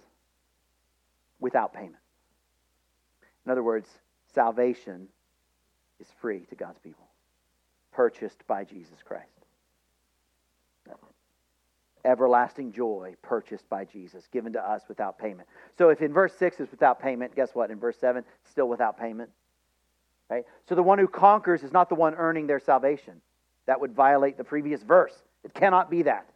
Without 1.39 1.73
payment. 1.73 1.95
In 3.45 3.51
other 3.51 3.63
words, 3.63 3.87
salvation 4.33 5.07
is 5.99 6.07
free 6.21 6.41
to 6.49 6.55
God's 6.55 6.79
people, 6.79 7.07
purchased 7.91 8.45
by 8.47 8.63
Jesus 8.63 8.97
Christ. 9.05 9.27
Everlasting 12.05 12.71
joy 12.71 13.15
purchased 13.21 13.67
by 13.69 13.83
Jesus, 13.83 14.25
given 14.31 14.53
to 14.53 14.65
us 14.65 14.83
without 14.87 15.19
payment. 15.19 15.49
So 15.77 15.89
if 15.89 16.01
in 16.01 16.13
verse 16.13 16.33
6 16.39 16.61
is 16.61 16.71
without 16.71 17.01
payment, 17.01 17.35
guess 17.35 17.53
what? 17.53 17.71
In 17.71 17.77
verse 17.77 17.97
7, 17.97 18.23
still 18.49 18.69
without 18.69 18.97
payment. 18.97 19.29
Right? 20.29 20.45
So 20.67 20.75
the 20.75 20.83
one 20.83 20.97
who 20.97 21.07
conquers 21.07 21.61
is 21.61 21.73
not 21.73 21.89
the 21.89 21.95
one 21.95 22.15
earning 22.15 22.47
their 22.47 22.59
salvation. 22.59 23.21
That 23.65 23.81
would 23.81 23.91
violate 23.91 24.37
the 24.37 24.45
previous 24.45 24.81
verse. 24.81 25.13
It 25.43 25.53
cannot 25.53 25.89
be 25.89 26.03
that. 26.03 26.29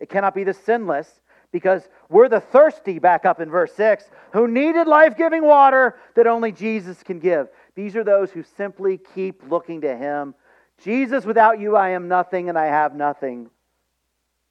It 0.00 0.08
cannot 0.08 0.34
be 0.34 0.44
the 0.44 0.54
sinless 0.54 1.20
because 1.52 1.82
we're 2.08 2.30
the 2.30 2.40
thirsty, 2.40 2.98
back 2.98 3.26
up 3.26 3.38
in 3.38 3.50
verse 3.50 3.72
6, 3.74 4.04
who 4.32 4.48
needed 4.48 4.86
life 4.86 5.16
giving 5.18 5.44
water 5.44 5.96
that 6.16 6.26
only 6.26 6.52
Jesus 6.52 7.02
can 7.02 7.18
give. 7.18 7.48
These 7.74 7.96
are 7.96 8.04
those 8.04 8.30
who 8.30 8.42
simply 8.56 8.98
keep 9.14 9.42
looking 9.48 9.80
to 9.82 9.96
Him. 9.96 10.34
Jesus, 10.82 11.24
without 11.24 11.60
you, 11.60 11.76
I 11.76 11.90
am 11.90 12.08
nothing 12.08 12.48
and 12.48 12.58
I 12.58 12.66
have 12.66 12.94
nothing. 12.94 13.50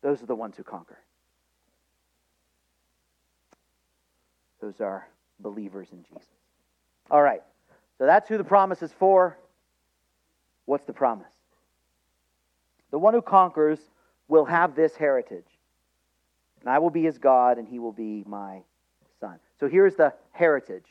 Those 0.02 0.24
are 0.24 0.26
the 0.26 0.36
ones 0.36 0.58
who 0.58 0.64
conquer. 0.64 0.98
Those 4.62 4.80
are 4.80 5.08
believers 5.40 5.88
in 5.92 6.04
Jesus. 6.04 6.28
All 7.10 7.22
right. 7.22 7.42
So 7.98 8.06
that's 8.06 8.30
who 8.30 8.38
the 8.38 8.44
promise 8.44 8.82
is 8.82 8.92
for. 8.94 9.38
What's 10.66 10.86
the 10.86 10.94
promise? 10.94 11.28
The 12.92 13.00
one 13.00 13.14
who 13.14 13.22
conquers 13.22 13.80
will 14.28 14.46
have 14.46 14.76
this 14.76 14.96
heritage. 14.96 15.46
And 16.62 16.70
I 16.70 16.80
will 16.80 16.90
be 16.90 17.04
his 17.04 17.18
God, 17.18 17.58
and 17.58 17.68
he 17.68 17.80
will 17.80 17.92
be 17.92 18.24
my 18.28 18.62
son. 19.20 19.40
So 19.60 19.68
here's 19.68 19.96
the 19.96 20.14
heritage. 20.32 20.86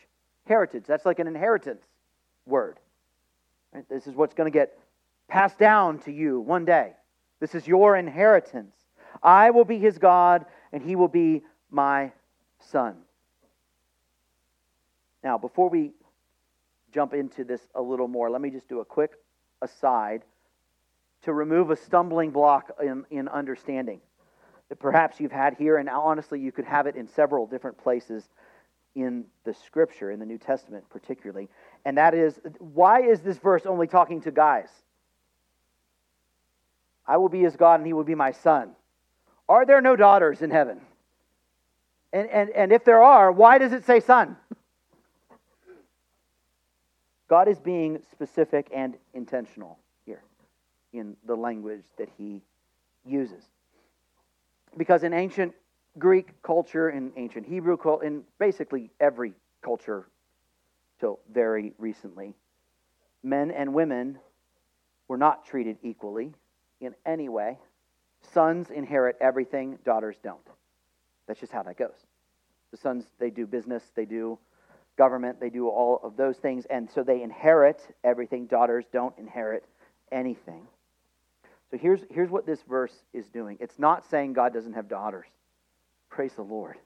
Heritage, 0.47 0.85
that's 0.87 1.07
like 1.07 1.21
an 1.21 1.29
inheritance 1.29 1.83
word. 2.51 2.79
Right? 3.73 3.89
This 3.89 4.07
is 4.07 4.15
what's 4.15 4.35
going 4.35 4.51
to 4.51 4.57
get 4.57 4.79
passed 5.29 5.59
down 5.59 5.99
to 6.01 6.13
you 6.13 6.41
one 6.41 6.65
day. 6.65 6.93
This 7.39 7.55
is 7.55 7.67
your 7.67 7.97
inheritance. 7.97 8.75
I 9.23 9.51
will 9.51 9.65
be 9.65 9.79
his 9.79 9.99
God, 9.99 10.45
and 10.73 10.83
he 10.83 10.97
will 10.97 11.09
be 11.09 11.43
my 11.71 12.13
son. 12.59 12.97
Now, 15.23 15.39
before 15.39 15.69
we 15.69 15.93
jump 16.93 17.15
into 17.15 17.45
this 17.45 17.61
a 17.75 17.83
little 17.83 18.09
more, 18.09 18.31
let 18.31 18.41
me 18.41 18.51
just 18.51 18.69
do 18.69 18.81
a 18.81 18.85
quick 18.85 19.13
aside 19.63 20.23
to 21.23 21.33
remove 21.33 21.71
a 21.71 21.77
stumbling 21.77 22.31
block 22.31 22.73
in, 22.83 23.05
in 23.11 23.29
understanding 23.29 24.01
that 24.69 24.79
perhaps 24.79 25.21
you've 25.21 25.33
had 25.33 25.55
here, 25.55 25.77
and 25.77 25.89
honestly, 25.89 26.41
you 26.41 26.53
could 26.53 26.65
have 26.65 26.87
it 26.87 26.97
in 26.97 27.07
several 27.09 27.47
different 27.47 27.77
places 27.77 28.29
in 28.95 29.25
the 29.45 29.55
scripture, 29.55 30.11
in 30.11 30.19
the 30.19 30.27
New 30.27 30.39
Testament 30.39 30.85
particularly. 30.91 31.49
And 31.85 31.97
that 31.97 32.15
is 32.15 32.41
why 32.59 33.03
is 33.03 33.21
this 33.21 33.39
verse 33.39 33.67
only 33.67 33.87
talking 33.87 34.21
to 34.23 34.31
guys? 34.31 34.69
I 37.07 37.17
will 37.17 37.29
be 37.29 37.41
his 37.41 37.57
God 37.57 37.81
and 37.81 37.87
he 37.87 37.93
will 37.93 38.05
be 38.05 38.15
my 38.15 38.33
son. 38.33 38.71
Are 39.49 39.67
there 39.67 39.81
no 39.81 39.97
daughters 39.97 40.43
in 40.43 40.51
heaven? 40.51 40.81
And, 42.13 42.29
and, 42.29 42.51
and 42.51 42.73
if 42.73 42.85
there 42.85 43.03
are, 43.03 43.31
why 43.31 43.59
does 43.59 43.73
it 43.73 43.85
say 43.85 44.01
son? 44.01 44.37
God 47.29 47.47
is 47.47 47.61
being 47.61 48.01
specific 48.11 48.69
and 48.75 48.97
intentional 49.15 49.79
here 50.05 50.23
in 50.93 51.17
the 51.27 51.37
language 51.37 51.85
that 51.97 52.09
he 52.19 52.43
uses. 53.07 53.45
Because 54.77 55.05
in 55.05 55.13
ancient 55.13 55.55
Greek 55.99 56.41
culture, 56.43 56.89
and 56.89 57.13
ancient 57.17 57.47
Hebrew 57.47 57.77
culture, 57.77 58.05
in 58.05 58.23
basically 58.39 58.91
every 59.01 59.35
culture 59.63 60.07
till 61.01 61.19
very 61.33 61.73
recently, 61.79 62.35
men 63.23 63.51
and 63.51 63.75
women 63.75 64.19
were 65.09 65.19
not 65.19 65.45
treated 65.45 65.79
equally 65.83 66.33
in 66.81 66.95
any 67.05 67.29
way. 67.29 67.59
Sons 68.33 68.71
inherit 68.71 69.17
everything, 69.21 69.79
daughters 69.85 70.17
don't. 70.23 70.39
That's 71.27 71.41
just 71.41 71.53
how 71.53 71.63
that 71.65 71.77
goes. 71.77 72.07
The 72.71 72.77
sons, 72.77 73.05
they 73.19 73.31
do 73.31 73.47
business, 73.47 73.83
they 73.97 74.05
do 74.05 74.39
government, 74.97 75.41
they 75.41 75.51
do 75.51 75.69
all 75.69 76.01
of 76.03 76.17
those 76.17 76.37
things, 76.37 76.67
and 76.67 76.89
so 76.91 77.03
they 77.03 77.23
inherit 77.23 77.83
everything. 78.05 78.47
Daughters 78.47 78.85
don't 78.93 79.17
inherit 79.19 79.65
anything. 80.13 80.67
So 81.71 81.79
here's, 81.79 82.01
here's 82.11 82.31
what 82.31 82.47
this 82.47 82.63
verse 82.69 82.93
is 83.13 83.29
doing 83.29 83.57
it's 83.61 83.79
not 83.79 84.05
saying 84.11 84.35
God 84.35 84.53
doesn't 84.53 84.75
have 84.75 84.89
daughters. 84.89 85.27
Praise 86.11 86.33
the 86.35 86.43
Lord. 86.43 86.77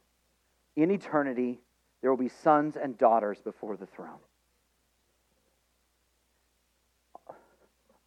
In 0.76 0.90
eternity, 0.90 1.60
there 2.00 2.10
will 2.10 2.22
be 2.22 2.28
sons 2.28 2.76
and 2.76 2.96
daughters 2.98 3.40
before 3.42 3.76
the 3.76 3.86
throne. 3.86 4.18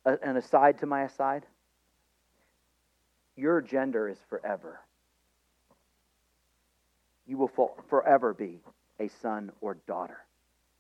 An 0.06 0.38
aside 0.38 0.78
to 0.80 0.86
my 0.86 1.04
aside 1.04 1.46
your 3.38 3.62
gender 3.62 4.10
is 4.10 4.18
forever. 4.30 4.82
You 7.28 7.38
will 7.38 7.52
forever 7.88 8.34
be 8.34 8.62
a 9.00 9.10
son 9.22 9.52
or 9.62 9.76
daughter 9.88 10.18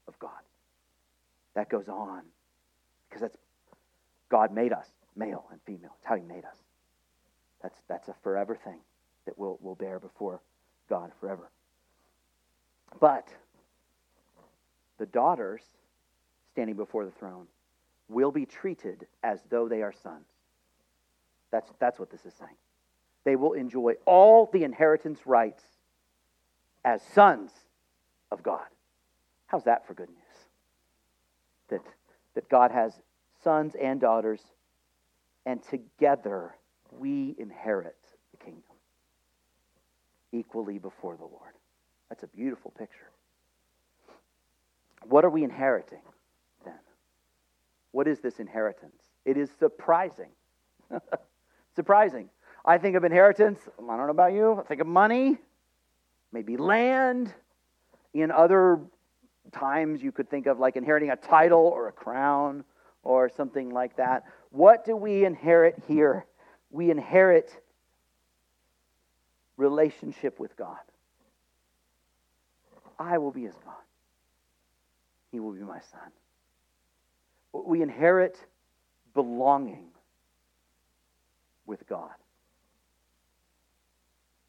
of 0.08 0.18
God. 0.18 0.32
That 1.54 1.70
goes 1.70 1.88
on 1.88 2.24
because 3.08 3.22
that's 3.22 3.38
God 4.30 4.54
made 4.54 4.74
us 4.74 4.88
male 5.16 5.46
and 5.52 5.62
female. 5.66 5.92
It's 5.98 6.06
how 6.06 6.16
He 6.16 6.24
made 6.24 6.46
us. 6.46 6.58
That's 7.62 7.78
that's 7.88 8.08
a 8.08 8.16
forever 8.24 8.58
thing 8.64 8.80
that 9.28 9.38
we'll 9.38 9.60
we'll 9.62 9.76
bear 9.76 10.00
before 10.00 10.42
God 10.90 11.12
forever. 11.20 11.52
But 13.00 13.28
the 14.98 15.06
daughters 15.06 15.62
standing 16.52 16.76
before 16.76 17.06
the 17.06 17.12
throne 17.12 17.46
will 18.10 18.32
be 18.32 18.46
treated 18.46 19.06
as 19.24 19.40
though 19.50 19.68
they 19.68 19.84
are 19.84 19.94
sons. 19.94 20.26
That's, 21.52 21.70
that's 21.80 22.00
what 22.00 22.10
this 22.10 22.26
is 22.26 22.34
saying. 22.34 22.56
They 23.24 23.36
will 23.36 23.54
enjoy 23.54 23.94
all 24.06 24.50
the 24.52 24.64
inheritance 24.64 25.20
rights 25.26 25.64
as 26.84 27.02
sons 27.14 27.52
of 28.32 28.42
God. 28.42 28.66
How's 29.48 29.66
that 29.66 29.86
for 29.86 29.94
good 29.94 30.10
news? 30.10 30.18
That, 31.70 31.82
that 32.36 32.50
God 32.50 32.72
has 32.72 32.94
sons 33.44 33.76
and 33.80 34.00
daughters, 34.00 34.42
and 35.46 35.62
together 35.64 36.56
we 36.98 37.36
inherit 37.38 37.98
equally 40.32 40.78
before 40.78 41.16
the 41.16 41.26
Lord. 41.26 41.54
That's 42.10 42.24
a 42.24 42.28
beautiful 42.28 42.72
picture. 42.72 43.12
What 45.04 45.26
are 45.26 45.30
we 45.30 45.44
inheriting 45.44 46.02
then? 46.66 46.80
What 47.92 48.08
is 48.08 48.20
this 48.20 48.40
inheritance? 48.40 49.02
It 49.26 49.38
is 49.38 49.50
surprising. 49.60 50.30
surprising. 51.76 52.30
I 52.66 52.78
think 52.78 52.96
of 52.96 53.04
inheritance, 53.04 53.60
I 53.78 53.96
don't 53.96 54.06
know 54.06 54.10
about 54.10 54.34
you, 54.34 54.60
I 54.60 54.64
think 54.64 54.82
of 54.82 54.88
money, 54.88 55.38
maybe 56.34 56.58
land, 56.58 57.34
in 58.14 58.32
other 58.32 58.80
times, 59.52 60.02
you 60.02 60.12
could 60.12 60.30
think 60.30 60.48
of 60.48 60.60
like 60.60 60.76
inheriting 60.76 61.12
a 61.12 61.16
title 61.16 61.66
or 61.68 61.88
a 61.88 61.92
crown 61.92 62.64
or 63.04 63.30
something 63.30 63.70
like 63.70 63.96
that. 63.98 64.24
What 64.50 64.86
do 64.86 64.96
we 64.96 65.26
inherit 65.26 65.82
here? 65.88 66.26
We 66.70 66.92
inherit 66.92 67.62
relationship 69.58 70.40
with 70.40 70.56
God. 70.56 70.78
I 73.00 73.18
will 73.18 73.32
be 73.32 73.44
his 73.44 73.56
God. 73.66 73.74
He 75.32 75.40
will 75.40 75.52
be 75.52 75.62
my 75.62 75.80
son. 75.92 76.12
We 77.54 77.82
inherit 77.82 78.38
belonging 79.14 79.88
with 81.66 81.88
God. 81.88 82.12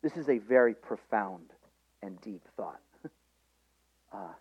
This 0.02 0.16
is 0.16 0.28
a 0.28 0.38
very 0.38 0.74
profound 0.74 1.46
and 2.02 2.20
deep 2.20 2.42
thought. 2.56 2.80
Uh, 4.10 4.32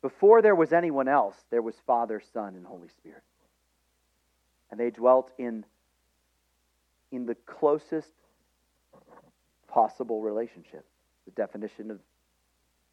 before 0.00 0.40
there 0.40 0.54
was 0.54 0.72
anyone 0.72 1.08
else, 1.08 1.34
there 1.50 1.60
was 1.60 1.74
Father, 1.86 2.22
Son, 2.32 2.54
and 2.54 2.64
Holy 2.64 2.88
Spirit. 2.88 3.22
And 4.70 4.80
they 4.80 4.88
dwelt 4.88 5.30
in, 5.36 5.66
in 7.12 7.26
the 7.26 7.34
closest 7.34 8.14
possible 9.68 10.20
relationship, 10.20 10.84
the 11.24 11.30
definition 11.32 11.90
of 11.90 11.98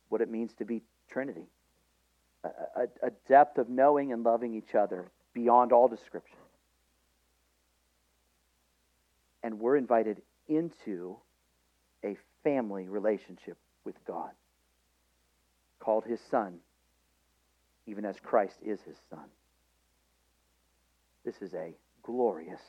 what 0.10 0.22
it 0.22 0.30
means 0.30 0.54
to 0.56 0.66
be 0.66 0.82
Trinity. 1.10 1.48
A, 2.44 2.48
a, 2.48 3.08
a 3.08 3.12
depth 3.28 3.58
of 3.58 3.70
knowing 3.70 4.14
and 4.14 4.24
loving 4.24 4.54
each 4.54 4.76
other 4.76 5.06
beyond 5.34 5.72
all 5.72 5.88
description. 5.88 6.38
And 9.44 9.60
we're 9.60 9.78
invited 9.78 10.22
into 10.48 11.18
a 12.04 12.18
family 12.44 12.88
relationship 12.88 13.58
with 13.84 13.96
God 14.06 14.32
called 15.80 16.06
his 16.06 16.20
Son, 16.32 16.58
even 17.88 18.06
as 18.06 18.16
Christ 18.20 18.56
is 18.64 18.80
his 18.82 18.98
Son. 19.10 19.26
This 21.24 21.36
is 21.42 21.54
a 21.54 21.74
glorious 22.04 22.62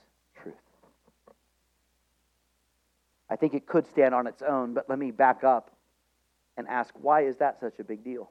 truth. 0.42 0.54
I 3.28 3.36
think 3.36 3.54
it 3.54 3.66
could 3.66 3.86
stand 3.86 4.14
on 4.14 4.26
its 4.26 4.42
own, 4.42 4.74
but 4.74 4.88
let 4.88 4.98
me 4.98 5.10
back 5.10 5.44
up 5.44 5.70
and 6.56 6.68
ask 6.68 6.94
why 7.00 7.22
is 7.22 7.36
that 7.38 7.60
such 7.60 7.78
a 7.78 7.84
big 7.84 8.04
deal? 8.04 8.30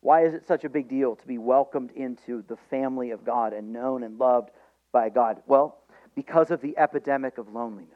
Why 0.00 0.24
is 0.24 0.34
it 0.34 0.46
such 0.46 0.64
a 0.64 0.68
big 0.68 0.88
deal 0.88 1.14
to 1.14 1.26
be 1.26 1.38
welcomed 1.38 1.90
into 1.92 2.42
the 2.48 2.56
family 2.70 3.10
of 3.10 3.24
God 3.24 3.52
and 3.52 3.72
known 3.72 4.02
and 4.02 4.18
loved 4.18 4.50
by 4.92 5.10
God? 5.10 5.42
Well, 5.46 5.78
because 6.14 6.50
of 6.50 6.60
the 6.62 6.76
epidemic 6.78 7.36
of 7.38 7.52
loneliness 7.52 7.92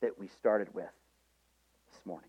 that 0.00 0.18
we 0.18 0.28
started 0.28 0.72
with 0.72 0.90
this 1.90 2.00
morning 2.06 2.28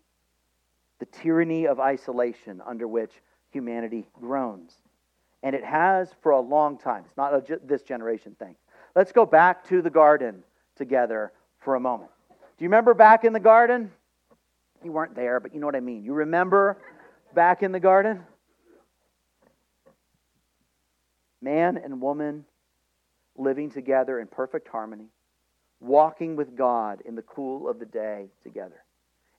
the 0.98 1.06
tyranny 1.06 1.66
of 1.66 1.78
isolation 1.78 2.62
under 2.64 2.88
which 2.88 3.12
humanity 3.50 4.06
groans. 4.18 4.72
And 5.42 5.54
it 5.54 5.64
has 5.64 6.10
for 6.22 6.32
a 6.32 6.40
long 6.40 6.78
time. 6.78 7.04
It's 7.06 7.16
not 7.16 7.34
a, 7.34 7.58
this 7.64 7.82
generation 7.82 8.34
thing. 8.38 8.56
Let's 8.94 9.12
go 9.12 9.26
back 9.26 9.66
to 9.68 9.82
the 9.82 9.90
garden 9.90 10.42
together 10.74 11.32
for 11.58 11.74
a 11.74 11.80
moment. 11.80 12.10
Do 12.58 12.64
you 12.64 12.68
remember 12.68 12.94
back 12.94 13.24
in 13.24 13.34
the 13.34 13.40
garden? 13.40 13.90
You 14.82 14.90
weren't 14.90 15.14
there, 15.14 15.40
but 15.40 15.52
you 15.52 15.60
know 15.60 15.66
what 15.66 15.76
I 15.76 15.80
mean. 15.80 16.02
You 16.02 16.14
remember 16.14 16.78
back 17.34 17.62
in 17.62 17.70
the 17.70 17.80
garden? 17.80 18.22
Man 21.42 21.76
and 21.76 22.00
woman 22.00 22.46
living 23.36 23.70
together 23.70 24.20
in 24.20 24.26
perfect 24.26 24.68
harmony, 24.68 25.08
walking 25.80 26.34
with 26.34 26.56
God 26.56 27.02
in 27.04 27.14
the 27.14 27.22
cool 27.22 27.68
of 27.68 27.78
the 27.78 27.84
day 27.84 28.28
together. 28.42 28.82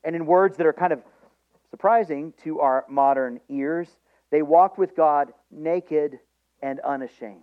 And 0.03 0.15
in 0.15 0.27
words 0.27 0.57
that 0.57 0.67
are 0.67 0.73
kind 0.73 0.93
of 0.93 1.01
surprising 1.71 2.33
to 2.43 2.59
our 2.59 2.85
modern 2.87 3.39
ears, 3.49 3.87
they 4.29 4.43
walked 4.43 4.77
with 4.77 4.95
God 4.95 5.33
naked 5.49 6.19
and 6.61 6.79
unashamed. 6.81 7.41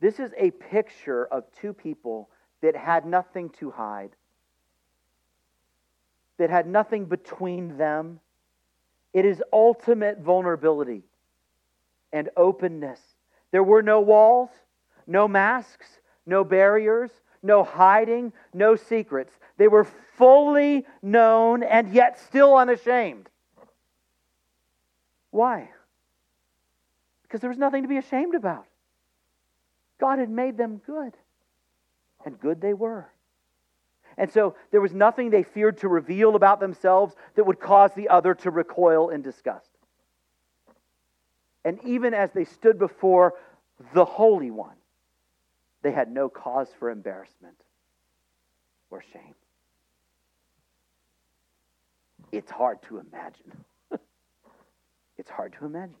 This 0.00 0.20
is 0.20 0.32
a 0.36 0.50
picture 0.50 1.24
of 1.26 1.44
two 1.58 1.72
people 1.72 2.28
that 2.62 2.76
had 2.76 3.06
nothing 3.06 3.50
to 3.50 3.70
hide, 3.70 4.10
that 6.38 6.50
had 6.50 6.66
nothing 6.66 7.04
between 7.04 7.76
them. 7.76 8.20
It 9.12 9.24
is 9.24 9.42
ultimate 9.52 10.20
vulnerability 10.20 11.02
and 12.12 12.28
openness. 12.36 13.00
There 13.50 13.62
were 13.62 13.82
no 13.82 14.00
walls, 14.00 14.50
no 15.06 15.28
masks, 15.28 15.86
no 16.26 16.44
barriers, 16.44 17.10
no 17.42 17.62
hiding, 17.62 18.32
no 18.52 18.76
secrets. 18.76 19.32
They 19.56 19.68
were 19.68 19.84
fully 20.16 20.86
known 21.02 21.62
and 21.62 21.92
yet 21.92 22.18
still 22.18 22.56
unashamed. 22.56 23.28
Why? 25.30 25.70
Because 27.22 27.40
there 27.40 27.50
was 27.50 27.58
nothing 27.58 27.82
to 27.82 27.88
be 27.88 27.98
ashamed 27.98 28.34
about. 28.34 28.66
God 29.98 30.18
had 30.18 30.30
made 30.30 30.56
them 30.56 30.80
good, 30.86 31.14
and 32.26 32.38
good 32.38 32.60
they 32.60 32.74
were. 32.74 33.08
And 34.18 34.30
so 34.30 34.56
there 34.70 34.80
was 34.80 34.92
nothing 34.92 35.30
they 35.30 35.44
feared 35.44 35.78
to 35.78 35.88
reveal 35.88 36.36
about 36.36 36.60
themselves 36.60 37.14
that 37.36 37.44
would 37.44 37.60
cause 37.60 37.92
the 37.94 38.08
other 38.08 38.34
to 38.34 38.50
recoil 38.50 39.10
in 39.10 39.22
disgust. 39.22 39.70
And 41.64 41.78
even 41.84 42.12
as 42.12 42.30
they 42.32 42.44
stood 42.44 42.78
before 42.78 43.34
the 43.94 44.04
Holy 44.04 44.50
One, 44.50 44.76
they 45.82 45.92
had 45.92 46.10
no 46.10 46.28
cause 46.28 46.68
for 46.78 46.90
embarrassment 46.90 47.56
or 48.90 49.02
shame. 49.12 49.34
It's 52.32 52.50
hard 52.50 52.82
to 52.88 52.98
imagine. 52.98 53.52
it's 55.18 55.30
hard 55.30 55.54
to 55.58 55.66
imagine. 55.66 55.94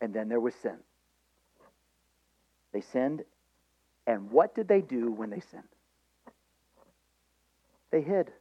And 0.00 0.12
then 0.12 0.28
there 0.28 0.40
was 0.40 0.54
sin. 0.56 0.78
They 2.72 2.80
sinned, 2.80 3.22
and 4.06 4.30
what 4.30 4.54
did 4.54 4.68
they 4.68 4.80
do 4.80 5.10
when 5.10 5.30
they 5.30 5.40
sinned? 5.40 5.64
They 7.90 8.00
hid. 8.00 8.32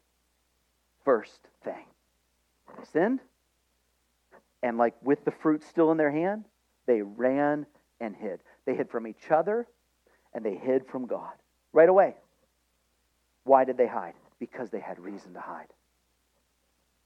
First 1.03 1.39
thing. 1.63 1.85
They 2.77 2.85
sinned, 2.85 3.19
and 4.63 4.77
like 4.77 4.95
with 5.01 5.25
the 5.25 5.31
fruit 5.31 5.63
still 5.63 5.91
in 5.91 5.97
their 5.97 6.11
hand, 6.11 6.45
they 6.85 7.01
ran 7.01 7.65
and 7.99 8.15
hid. 8.15 8.41
They 8.65 8.75
hid 8.75 8.89
from 8.89 9.07
each 9.07 9.31
other 9.31 9.67
and 10.33 10.45
they 10.45 10.55
hid 10.55 10.85
from 10.87 11.07
God 11.07 11.33
right 11.73 11.89
away. 11.89 12.15
Why 13.43 13.63
did 13.63 13.77
they 13.77 13.87
hide? 13.87 14.13
Because 14.39 14.69
they 14.69 14.79
had 14.79 14.99
reason 14.99 15.33
to 15.33 15.39
hide. 15.39 15.67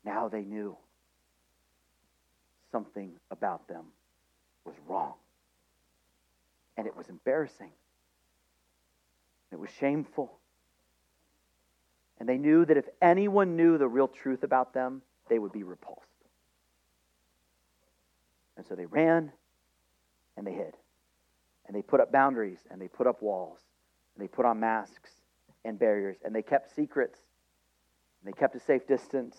Now 0.03 0.27
they 0.27 0.43
knew 0.43 0.77
something 2.71 3.11
about 3.31 3.67
them 3.67 3.85
was 4.65 4.75
wrong. 4.87 5.13
And 6.77 6.87
it 6.87 6.95
was 6.95 7.07
embarrassing. 7.09 7.71
It 9.51 9.59
was 9.59 9.69
shameful. 9.79 10.39
And 12.19 12.27
they 12.27 12.37
knew 12.37 12.65
that 12.65 12.77
if 12.77 12.85
anyone 13.01 13.55
knew 13.55 13.77
the 13.77 13.87
real 13.87 14.07
truth 14.07 14.43
about 14.43 14.73
them, 14.73 15.01
they 15.29 15.39
would 15.39 15.51
be 15.51 15.63
repulsed. 15.63 16.07
And 18.57 18.65
so 18.65 18.75
they 18.75 18.85
ran 18.85 19.31
and 20.37 20.47
they 20.47 20.53
hid. 20.53 20.75
And 21.67 21.75
they 21.75 21.81
put 21.81 21.99
up 21.99 22.11
boundaries 22.11 22.59
and 22.69 22.79
they 22.79 22.87
put 22.87 23.07
up 23.07 23.21
walls. 23.21 23.59
And 24.15 24.23
they 24.23 24.27
put 24.27 24.45
on 24.45 24.59
masks 24.59 25.11
and 25.65 25.77
barriers. 25.77 26.17
And 26.23 26.33
they 26.33 26.41
kept 26.41 26.73
secrets. 26.73 27.19
And 28.21 28.33
they 28.33 28.37
kept 28.37 28.55
a 28.55 28.59
safe 28.59 28.87
distance. 28.87 29.35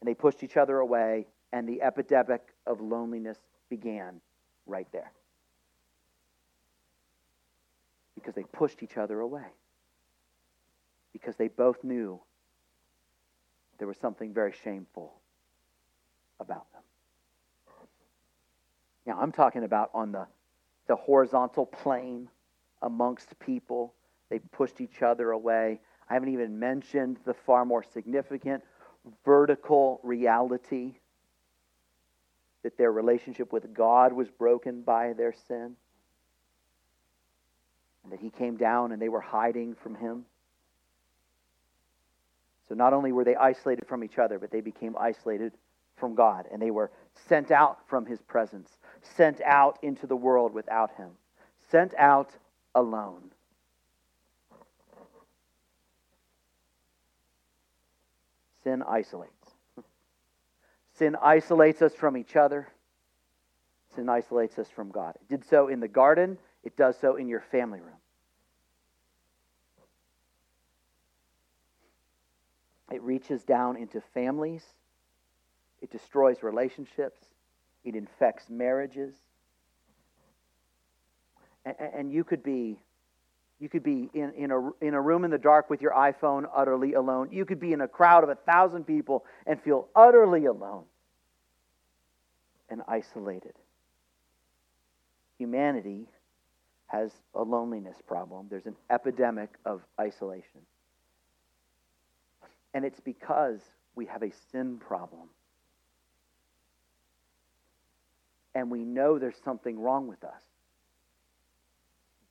And 0.00 0.08
they 0.08 0.14
pushed 0.14 0.42
each 0.42 0.56
other 0.56 0.78
away. 0.78 1.26
And 1.52 1.68
the 1.68 1.82
epidemic 1.82 2.42
of 2.66 2.80
loneliness 2.80 3.38
began 3.70 4.20
right 4.66 4.88
there. 4.92 5.12
Because 8.24 8.34
they 8.34 8.44
pushed 8.44 8.82
each 8.82 8.96
other 8.96 9.20
away. 9.20 9.44
Because 11.12 11.36
they 11.36 11.48
both 11.48 11.84
knew 11.84 12.18
there 13.78 13.86
was 13.86 13.98
something 13.98 14.32
very 14.32 14.54
shameful 14.64 15.12
about 16.40 16.72
them. 16.72 16.80
Now, 19.04 19.18
I'm 19.20 19.30
talking 19.30 19.62
about 19.64 19.90
on 19.92 20.12
the, 20.12 20.26
the 20.88 20.96
horizontal 20.96 21.66
plane 21.66 22.30
amongst 22.80 23.38
people. 23.40 23.92
They 24.30 24.38
pushed 24.38 24.80
each 24.80 25.02
other 25.02 25.32
away. 25.32 25.80
I 26.08 26.14
haven't 26.14 26.30
even 26.30 26.58
mentioned 26.58 27.18
the 27.26 27.34
far 27.34 27.66
more 27.66 27.82
significant 27.82 28.64
vertical 29.22 30.00
reality 30.02 30.94
that 32.62 32.78
their 32.78 32.90
relationship 32.90 33.52
with 33.52 33.74
God 33.74 34.14
was 34.14 34.30
broken 34.30 34.80
by 34.80 35.12
their 35.12 35.34
sin. 35.46 35.76
And 38.04 38.12
that 38.12 38.20
He 38.20 38.30
came 38.30 38.56
down 38.56 38.92
and 38.92 39.00
they 39.00 39.08
were 39.08 39.20
hiding 39.20 39.74
from 39.74 39.94
Him. 39.94 40.24
So 42.68 42.74
not 42.74 42.92
only 42.92 43.12
were 43.12 43.24
they 43.24 43.36
isolated 43.36 43.86
from 43.86 44.04
each 44.04 44.18
other, 44.18 44.38
but 44.38 44.50
they 44.50 44.60
became 44.60 44.96
isolated 44.98 45.52
from 45.96 46.14
God. 46.14 46.46
And 46.52 46.62
they 46.62 46.70
were 46.70 46.90
sent 47.28 47.50
out 47.50 47.78
from 47.88 48.06
His 48.06 48.20
presence 48.22 48.70
sent 49.16 49.40
out 49.42 49.78
into 49.82 50.06
the 50.06 50.16
world 50.16 50.52
without 50.52 50.90
him, 50.96 51.10
sent 51.70 51.94
out 51.96 52.30
alone. 52.74 53.30
Sin 58.62 58.82
isolates. 58.88 59.32
Sin 60.98 61.16
isolates 61.20 61.82
us 61.82 61.94
from 61.94 62.16
each 62.16 62.34
other. 62.34 62.68
Sin 63.94 64.08
isolates 64.08 64.58
us 64.58 64.68
from 64.74 64.90
God. 64.90 65.14
It 65.20 65.28
did 65.28 65.48
so 65.48 65.68
in 65.68 65.80
the 65.80 65.88
garden, 65.88 66.38
it 66.64 66.76
does 66.76 66.96
so 66.98 67.16
in 67.16 67.28
your 67.28 67.40
family 67.52 67.80
room. 67.80 67.90
It 72.90 73.02
reaches 73.02 73.44
down 73.44 73.76
into 73.76 74.00
families, 74.12 74.64
it 75.80 75.90
destroys 75.90 76.42
relationships, 76.42 77.20
it 77.84 77.94
infects 77.94 78.48
marriages. 78.48 79.14
And, 81.64 81.76
and 81.94 82.12
you 82.12 82.24
could 82.24 82.42
be 82.42 82.78
you 83.60 83.68
could 83.68 83.82
be 83.82 84.10
in, 84.12 84.32
in, 84.32 84.50
a, 84.50 84.70
in 84.84 84.94
a 84.94 85.00
room 85.00 85.24
in 85.24 85.30
the 85.30 85.38
dark 85.38 85.70
with 85.70 85.80
your 85.80 85.92
iPhone 85.92 86.44
utterly 86.54 86.94
alone. 86.94 87.28
You 87.30 87.44
could 87.44 87.60
be 87.60 87.72
in 87.72 87.80
a 87.80 87.88
crowd 87.88 88.24
of 88.24 88.28
a 88.28 88.34
thousand 88.34 88.84
people 88.84 89.24
and 89.46 89.62
feel 89.62 89.88
utterly 89.94 90.44
alone 90.46 90.84
and 92.68 92.82
isolated. 92.88 93.54
Humanity 95.38 96.08
has 96.94 97.10
a 97.34 97.42
loneliness 97.42 97.96
problem. 98.06 98.46
There's 98.50 98.66
an 98.66 98.76
epidemic 98.90 99.50
of 99.64 99.82
isolation. 100.00 100.60
And 102.72 102.84
it's 102.84 103.00
because 103.00 103.60
we 103.94 104.06
have 104.06 104.22
a 104.22 104.32
sin 104.50 104.78
problem. 104.78 105.28
and 108.54 108.70
we 108.70 108.84
know 108.84 109.18
there's 109.18 109.40
something 109.44 109.78
wrong 109.78 110.06
with 110.06 110.22
us, 110.22 110.42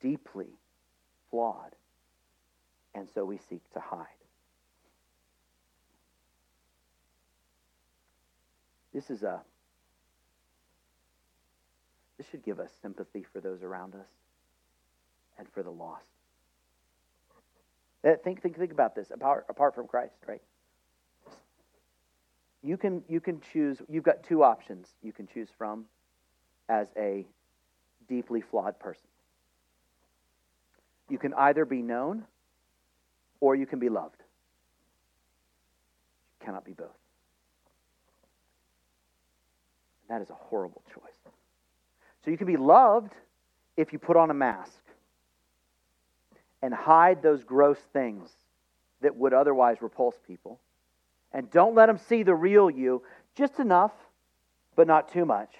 deeply 0.01 0.47
flawed, 1.29 1.75
and 2.95 3.07
so 3.13 3.25
we 3.25 3.39
seek 3.49 3.61
to 3.73 3.79
hide. 3.79 4.05
This 8.93 9.09
is 9.09 9.23
a 9.23 9.41
this 12.17 12.27
should 12.29 12.45
give 12.45 12.59
us 12.59 12.69
sympathy 12.81 13.25
for 13.33 13.41
those 13.41 13.63
around 13.63 13.95
us 13.95 14.07
and 15.37 15.47
for 15.53 15.63
the 15.63 15.69
lost. 15.69 16.05
Think, 18.23 18.41
think, 18.41 18.57
think 18.57 18.71
about 18.71 18.95
this 18.95 19.11
apart, 19.11 19.45
apart 19.47 19.75
from 19.75 19.87
Christ, 19.87 20.15
right? 20.27 20.41
You 22.61 22.77
can, 22.77 23.01
you 23.07 23.19
can 23.19 23.41
choose, 23.51 23.81
you've 23.89 24.03
got 24.03 24.23
two 24.23 24.43
options 24.43 24.87
you 25.01 25.13
can 25.13 25.27
choose 25.27 25.49
from 25.57 25.85
as 26.67 26.87
a 26.97 27.25
deeply 28.09 28.41
flawed 28.41 28.77
person. 28.79 29.07
You 31.09 31.17
can 31.17 31.33
either 31.33 31.65
be 31.65 31.81
known 31.81 32.25
or 33.39 33.55
you 33.55 33.65
can 33.65 33.79
be 33.79 33.89
loved. 33.89 34.21
You 36.39 36.45
cannot 36.45 36.65
be 36.65 36.73
both. 36.73 36.87
That 40.09 40.21
is 40.21 40.29
a 40.29 40.35
horrible 40.35 40.83
choice. 40.93 41.31
So 42.23 42.31
you 42.31 42.37
can 42.37 42.47
be 42.47 42.57
loved 42.57 43.13
if 43.77 43.93
you 43.93 43.99
put 43.99 44.17
on 44.17 44.29
a 44.29 44.33
mask 44.33 44.82
and 46.63 46.73
hide 46.73 47.21
those 47.21 47.43
gross 47.43 47.77
things 47.91 48.29
that 49.01 49.13
would 49.17 49.33
otherwise 49.33 49.81
repulse 49.81 50.15
people. 50.25 50.61
And 51.33 51.51
don't 51.51 51.75
let 51.75 51.87
them 51.87 51.99
see 52.07 52.23
the 52.23 52.33
real 52.33 52.69
you, 52.69 53.03
just 53.35 53.59
enough, 53.59 53.91
but 54.77 54.87
not 54.87 55.11
too 55.11 55.25
much. 55.25 55.53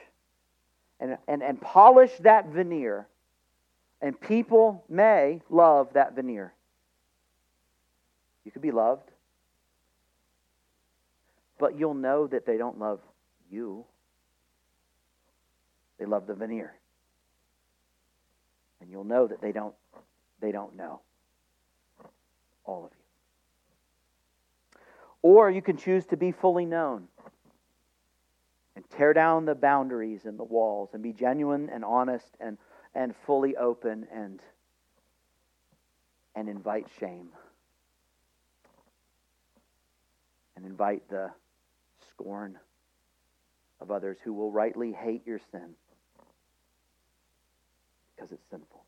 And, 1.02 1.18
and, 1.28 1.44
and 1.44 1.60
polish 1.60 2.12
that 2.22 2.48
veneer. 2.48 3.06
And 4.02 4.20
people 4.20 4.86
may 4.88 5.42
love 5.50 5.92
that 5.94 6.16
veneer. 6.16 6.54
You 8.46 8.52
could 8.52 8.62
be 8.62 8.72
loved, 8.72 9.10
but 11.60 11.78
you'll 11.78 11.96
know 11.96 12.28
that 12.28 12.46
they 12.46 12.56
don't 12.56 12.80
love 12.80 13.02
you. 13.52 13.84
They 16.00 16.06
love 16.06 16.28
the 16.28 16.34
veneer. 16.34 16.74
And 18.80 18.90
you'll 18.90 19.04
know 19.04 19.28
that 19.28 19.42
they 19.42 19.52
don't 19.52 19.76
they 20.44 20.52
don't 20.52 20.76
know 20.76 21.00
all 22.66 22.86
of 22.86 22.92
you. 22.92 24.80
Or 25.22 25.50
you 25.50 25.62
can 25.62 25.78
choose 25.78 26.06
to 26.08 26.18
be 26.18 26.34
fully 26.34 26.66
known 26.66 27.08
and 28.76 28.84
tear 28.90 29.14
down 29.14 29.46
the 29.46 29.56
boundaries 29.56 30.26
and 30.26 30.38
the 30.38 30.44
walls 30.44 30.90
and 30.94 31.02
be 31.02 31.14
genuine 31.14 31.70
and 31.70 31.86
honest 31.86 32.36
and, 32.42 32.58
and 32.94 33.16
fully 33.26 33.56
open 33.56 34.06
and, 34.14 34.42
and 36.36 36.50
invite 36.50 36.88
shame 37.00 37.30
and 40.58 40.66
invite 40.66 41.08
the 41.10 41.32
scorn 42.10 42.60
of 43.80 43.92
others 43.92 44.18
who 44.26 44.34
will 44.34 44.52
rightly 44.52 44.92
hate 44.92 45.26
your 45.26 45.40
sin 45.52 45.70
because 48.14 48.34
it's 48.34 48.50
sinful. 48.50 48.84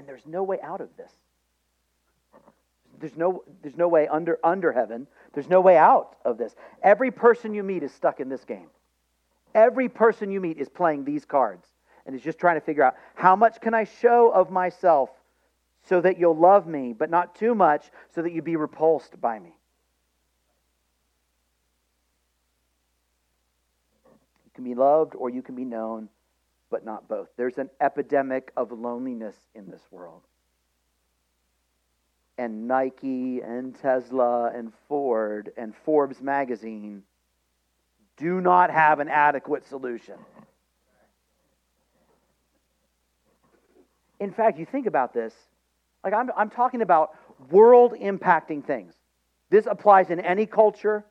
And 0.00 0.08
there's 0.08 0.26
no 0.26 0.42
way 0.42 0.58
out 0.62 0.80
of 0.80 0.88
this. 0.96 1.12
There's 3.00 3.18
no, 3.18 3.44
there's 3.60 3.76
no 3.76 3.86
way 3.86 4.08
under, 4.08 4.38
under 4.42 4.72
heaven. 4.72 5.06
There's 5.34 5.50
no 5.50 5.60
way 5.60 5.76
out 5.76 6.16
of 6.24 6.38
this. 6.38 6.54
Every 6.82 7.10
person 7.10 7.52
you 7.52 7.62
meet 7.62 7.82
is 7.82 7.92
stuck 7.92 8.18
in 8.18 8.30
this 8.30 8.42
game. 8.42 8.68
Every 9.54 9.90
person 9.90 10.30
you 10.30 10.40
meet 10.40 10.56
is 10.56 10.70
playing 10.70 11.04
these 11.04 11.26
cards 11.26 11.66
and 12.06 12.16
is 12.16 12.22
just 12.22 12.38
trying 12.38 12.56
to 12.56 12.62
figure 12.62 12.82
out 12.82 12.94
how 13.14 13.36
much 13.36 13.60
can 13.60 13.74
I 13.74 13.84
show 13.84 14.30
of 14.30 14.50
myself 14.50 15.10
so 15.82 16.00
that 16.00 16.18
you'll 16.18 16.34
love 16.34 16.66
me, 16.66 16.94
but 16.94 17.10
not 17.10 17.34
too 17.34 17.54
much 17.54 17.90
so 18.14 18.22
that 18.22 18.32
you 18.32 18.40
be 18.40 18.56
repulsed 18.56 19.20
by 19.20 19.38
me. 19.38 19.52
You 24.46 24.50
can 24.54 24.64
be 24.64 24.74
loved 24.74 25.14
or 25.14 25.28
you 25.28 25.42
can 25.42 25.54
be 25.54 25.66
known 25.66 26.08
but 26.70 26.84
not 26.84 27.08
both. 27.08 27.28
There's 27.36 27.58
an 27.58 27.70
epidemic 27.80 28.52
of 28.56 28.72
loneliness 28.72 29.36
in 29.54 29.70
this 29.70 29.82
world. 29.90 30.22
And 32.38 32.66
Nike 32.66 33.40
and 33.40 33.78
Tesla 33.78 34.50
and 34.54 34.72
Ford 34.88 35.52
and 35.56 35.74
Forbes 35.84 36.22
magazine 36.22 37.02
do 38.16 38.40
not 38.40 38.70
have 38.70 39.00
an 39.00 39.08
adequate 39.08 39.66
solution. 39.66 40.14
In 44.20 44.32
fact, 44.32 44.58
you 44.58 44.66
think 44.66 44.86
about 44.86 45.12
this, 45.12 45.34
like 46.04 46.12
I'm, 46.12 46.30
I'm 46.36 46.50
talking 46.50 46.82
about 46.82 47.16
world 47.50 47.94
impacting 48.00 48.64
things. 48.64 48.94
This 49.48 49.66
applies 49.66 50.10
in 50.10 50.20
any 50.20 50.46
culture, 50.46 51.04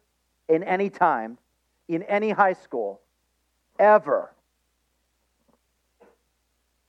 in 0.47 0.63
any 0.63 0.89
time, 0.89 1.37
in 1.87 2.03
any 2.03 2.29
high 2.29 2.53
school, 2.53 3.01
ever. 3.77 4.31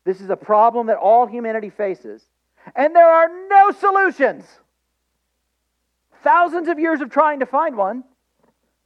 This 0.05 0.21
is 0.21 0.31
a 0.31 0.37
problem 0.37 0.87
that 0.87 0.97
all 0.97 1.27
humanity 1.27 1.71
faces, 1.71 2.23
and 2.75 2.95
there 2.95 3.09
are 3.09 3.29
no 3.49 3.71
solutions. 3.71 4.45
Thousands 6.23 6.69
of 6.69 6.79
years 6.79 7.01
of 7.01 7.11
trying 7.11 7.41
to 7.41 7.47
find 7.47 7.77
one, 7.77 8.05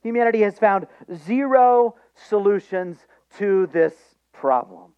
humanity 0.03 0.40
has 0.42 0.59
found 0.59 0.87
zero 1.12 1.96
solutions 2.14 2.98
to 3.38 3.66
this 3.72 3.94
problem. 4.33 4.92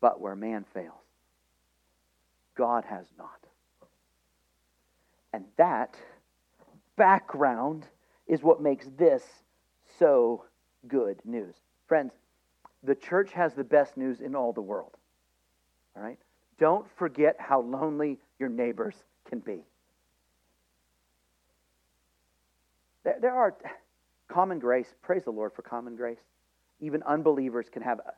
But 0.00 0.20
where 0.20 0.36
man 0.36 0.64
fails, 0.74 0.94
God 2.54 2.84
has 2.84 3.06
not. 3.16 3.30
And 5.32 5.44
that 5.56 5.96
background 6.96 7.86
is 8.26 8.42
what 8.42 8.60
makes 8.60 8.86
this 8.96 9.22
so 9.98 10.44
good 10.86 11.20
news. 11.24 11.54
Friends, 11.86 12.12
the 12.82 12.94
church 12.94 13.32
has 13.32 13.54
the 13.54 13.64
best 13.64 13.96
news 13.96 14.20
in 14.20 14.34
all 14.34 14.52
the 14.52 14.62
world. 14.62 14.96
All 15.96 16.02
right? 16.02 16.18
Don't 16.58 16.86
forget 16.96 17.36
how 17.38 17.60
lonely 17.60 18.18
your 18.38 18.48
neighbors 18.48 18.94
can 19.28 19.40
be. 19.40 19.64
There, 23.04 23.18
there 23.20 23.34
are 23.34 23.56
common 24.28 24.58
grace. 24.58 24.94
Praise 25.02 25.24
the 25.24 25.30
Lord 25.30 25.52
for 25.52 25.62
common 25.62 25.96
grace. 25.96 26.18
Even 26.80 27.02
unbelievers 27.04 27.68
can 27.70 27.82
have 27.82 27.98
a 28.00 28.12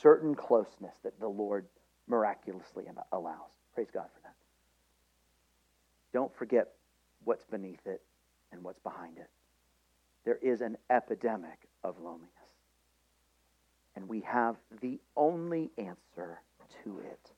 certain 0.00 0.34
closeness 0.34 0.94
that 1.02 1.18
the 1.20 1.28
Lord 1.28 1.66
miraculously 2.06 2.84
allows. 3.12 3.50
Praise 3.74 3.88
God 3.92 4.06
for 4.14 4.20
that. 4.22 4.34
Don't 6.12 6.34
forget 6.34 6.68
what's 7.24 7.44
beneath 7.44 7.86
it 7.86 8.02
and 8.52 8.62
what's 8.62 8.80
behind 8.80 9.18
it. 9.18 9.28
There 10.24 10.38
is 10.42 10.62
an 10.62 10.76
epidemic 10.90 11.68
of 11.84 11.98
loneliness 12.00 12.37
and 13.98 14.08
we 14.08 14.20
have 14.20 14.54
the 14.80 15.00
only 15.16 15.72
answer 15.76 16.40
to 16.84 17.00
it. 17.00 17.30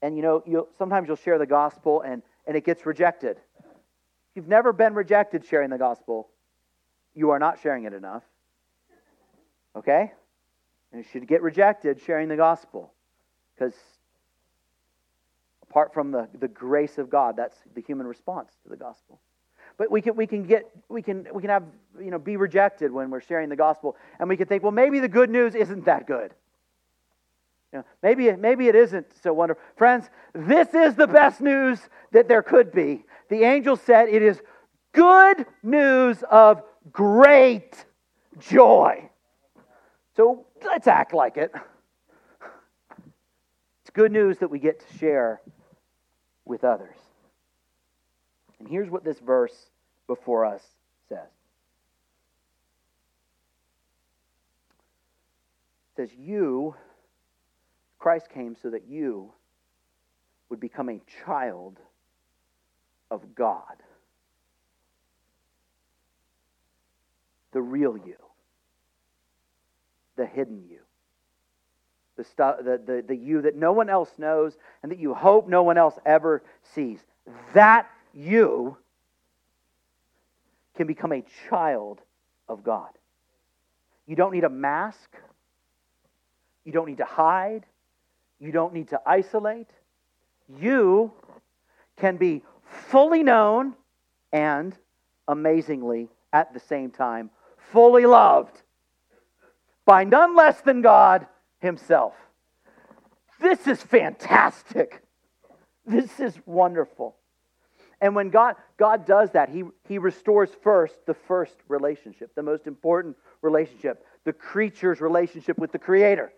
And 0.00 0.16
you 0.16 0.22
know, 0.22 0.42
you'll, 0.46 0.68
sometimes 0.78 1.08
you'll 1.08 1.16
share 1.16 1.38
the 1.38 1.46
gospel 1.46 2.00
and, 2.00 2.22
and 2.46 2.56
it 2.56 2.64
gets 2.64 2.86
rejected. 2.86 3.36
If 3.58 3.64
you've 4.34 4.48
never 4.48 4.72
been 4.72 4.94
rejected 4.94 5.44
sharing 5.44 5.68
the 5.68 5.76
gospel, 5.76 6.30
you 7.14 7.30
are 7.30 7.38
not 7.38 7.60
sharing 7.60 7.84
it 7.84 7.92
enough. 7.92 8.22
Okay? 9.76 10.10
And 10.90 11.04
you 11.04 11.08
should 11.12 11.28
get 11.28 11.42
rejected 11.42 12.00
sharing 12.00 12.28
the 12.28 12.36
gospel. 12.36 12.94
Because 13.54 13.74
apart 15.68 15.92
from 15.92 16.12
the, 16.12 16.30
the 16.40 16.48
grace 16.48 16.96
of 16.96 17.10
God, 17.10 17.36
that's 17.36 17.58
the 17.74 17.82
human 17.82 18.06
response 18.06 18.52
to 18.62 18.70
the 18.70 18.76
gospel. 18.76 19.20
But 19.78 19.90
we 19.90 20.00
can, 20.00 20.16
we 20.16 20.26
can 20.26 20.44
get, 20.44 20.70
we 20.88 21.02
can, 21.02 21.26
we 21.32 21.42
can 21.42 21.50
have, 21.50 21.64
you 22.00 22.10
know, 22.10 22.18
be 22.18 22.36
rejected 22.36 22.90
when 22.90 23.10
we're 23.10 23.20
sharing 23.20 23.48
the 23.48 23.56
gospel. 23.56 23.96
And 24.18 24.28
we 24.28 24.36
can 24.36 24.46
think, 24.46 24.62
well, 24.62 24.72
maybe 24.72 25.00
the 25.00 25.08
good 25.08 25.30
news 25.30 25.54
isn't 25.54 25.84
that 25.84 26.06
good. 26.06 26.32
You 27.72 27.80
know, 27.80 27.84
maybe, 28.02 28.32
maybe 28.32 28.68
it 28.68 28.74
isn't 28.74 29.06
so 29.22 29.32
wonderful. 29.32 29.62
Friends, 29.76 30.08
this 30.32 30.72
is 30.72 30.94
the 30.94 31.06
best 31.06 31.40
news 31.40 31.78
that 32.12 32.28
there 32.28 32.42
could 32.42 32.72
be. 32.72 33.04
The 33.28 33.42
angel 33.42 33.76
said 33.76 34.08
it 34.08 34.22
is 34.22 34.40
good 34.92 35.44
news 35.62 36.22
of 36.30 36.62
great 36.90 37.84
joy. 38.38 39.10
So 40.16 40.46
let's 40.64 40.86
act 40.86 41.12
like 41.12 41.36
it. 41.36 41.52
It's 43.82 43.90
good 43.92 44.12
news 44.12 44.38
that 44.38 44.48
we 44.48 44.58
get 44.58 44.80
to 44.88 44.98
share 44.98 45.42
with 46.46 46.64
others. 46.64 46.96
And 48.58 48.68
here's 48.68 48.90
what 48.90 49.04
this 49.04 49.18
verse 49.18 49.70
before 50.06 50.44
us 50.44 50.62
says 51.08 51.28
it 55.96 56.08
says, 56.08 56.10
You, 56.18 56.74
Christ 57.98 58.28
came 58.30 58.56
so 58.60 58.70
that 58.70 58.86
you 58.88 59.32
would 60.48 60.60
become 60.60 60.88
a 60.88 61.00
child 61.24 61.78
of 63.10 63.34
God. 63.34 63.82
The 67.52 67.62
real 67.62 67.96
you, 67.96 68.16
the 70.16 70.26
hidden 70.26 70.64
you, 70.68 70.80
the, 72.16 72.24
stu- 72.24 72.62
the, 72.62 72.80
the, 72.84 73.04
the 73.06 73.16
you 73.16 73.42
that 73.42 73.56
no 73.56 73.72
one 73.72 73.88
else 73.88 74.10
knows 74.18 74.56
and 74.82 74.92
that 74.92 74.98
you 74.98 75.14
hope 75.14 75.48
no 75.48 75.62
one 75.62 75.78
else 75.78 75.98
ever 76.04 76.42
sees. 76.74 76.98
That 77.54 77.88
you 78.16 78.78
can 80.74 80.86
become 80.86 81.12
a 81.12 81.22
child 81.48 82.00
of 82.48 82.64
God. 82.64 82.88
You 84.06 84.16
don't 84.16 84.32
need 84.32 84.44
a 84.44 84.50
mask. 84.50 85.10
You 86.64 86.72
don't 86.72 86.86
need 86.86 86.98
to 86.98 87.04
hide. 87.04 87.66
You 88.40 88.52
don't 88.52 88.72
need 88.72 88.88
to 88.88 89.00
isolate. 89.04 89.68
You 90.48 91.12
can 91.96 92.16
be 92.16 92.42
fully 92.88 93.22
known 93.22 93.74
and, 94.32 94.76
amazingly, 95.28 96.08
at 96.32 96.54
the 96.54 96.60
same 96.60 96.90
time, 96.90 97.30
fully 97.72 98.06
loved 98.06 98.62
by 99.84 100.04
none 100.04 100.34
less 100.34 100.60
than 100.60 100.82
God 100.82 101.26
Himself. 101.60 102.14
This 103.40 103.66
is 103.66 103.82
fantastic. 103.82 105.02
This 105.84 106.18
is 106.18 106.38
wonderful. 106.46 107.16
And 108.00 108.14
when 108.14 108.30
God, 108.30 108.56
God 108.76 109.06
does 109.06 109.30
that, 109.32 109.48
he, 109.48 109.64
he 109.88 109.98
restores 109.98 110.50
first 110.62 110.94
the 111.06 111.14
first 111.14 111.56
relationship, 111.68 112.34
the 112.34 112.42
most 112.42 112.66
important 112.66 113.16
relationship, 113.42 114.04
the 114.24 114.32
creature's 114.32 115.00
relationship 115.00 115.56
with 115.56 115.72
the 115.72 115.78
Creator. 115.78 116.32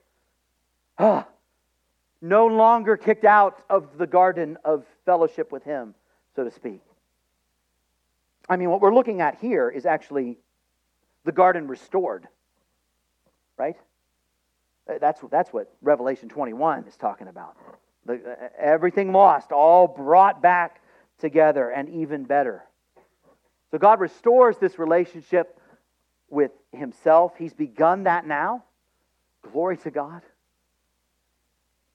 Ah, 0.99 1.27
no 2.21 2.47
longer 2.47 2.97
kicked 2.97 3.25
out 3.25 3.63
of 3.71 3.99
the 3.99 4.07
garden 4.07 4.57
of 4.65 4.85
fellowship 5.05 5.53
with 5.53 5.65
Him, 5.65 5.95
so 6.35 6.45
to 6.45 6.51
speak. 6.51 6.81
I 8.49 8.57
mean, 8.57 8.71
what 8.71 8.81
we're 8.81 8.95
looking 8.95 9.21
at 9.21 9.39
here 9.41 9.69
is 9.69 9.87
actually 9.87 10.39
the 11.25 11.33
garden 11.33 11.67
restored, 11.67 12.27
right? 13.57 13.77
That's, 15.01 15.21
that's 15.31 15.53
what 15.53 15.71
Revelation 15.83 16.29
21 16.29 16.85
is 16.85 16.97
talking 16.97 17.29
about. 17.29 17.57
The, 18.07 18.51
everything 18.59 19.13
lost, 19.13 19.53
all 19.53 19.87
brought 19.87 20.41
back 20.41 20.81
together 21.19 21.71
and 21.71 21.89
even 21.89 22.25
better. 22.25 22.65
So 23.71 23.79
God 23.79 24.01
restores 24.01 24.57
this 24.59 24.79
relationship 24.79 25.61
with 26.31 26.53
Himself. 26.73 27.33
He's 27.39 27.55
begun 27.55 28.05
that 28.05 28.27
now. 28.27 28.65
Glory 29.43 29.77
to 29.79 29.91
God. 29.91 30.23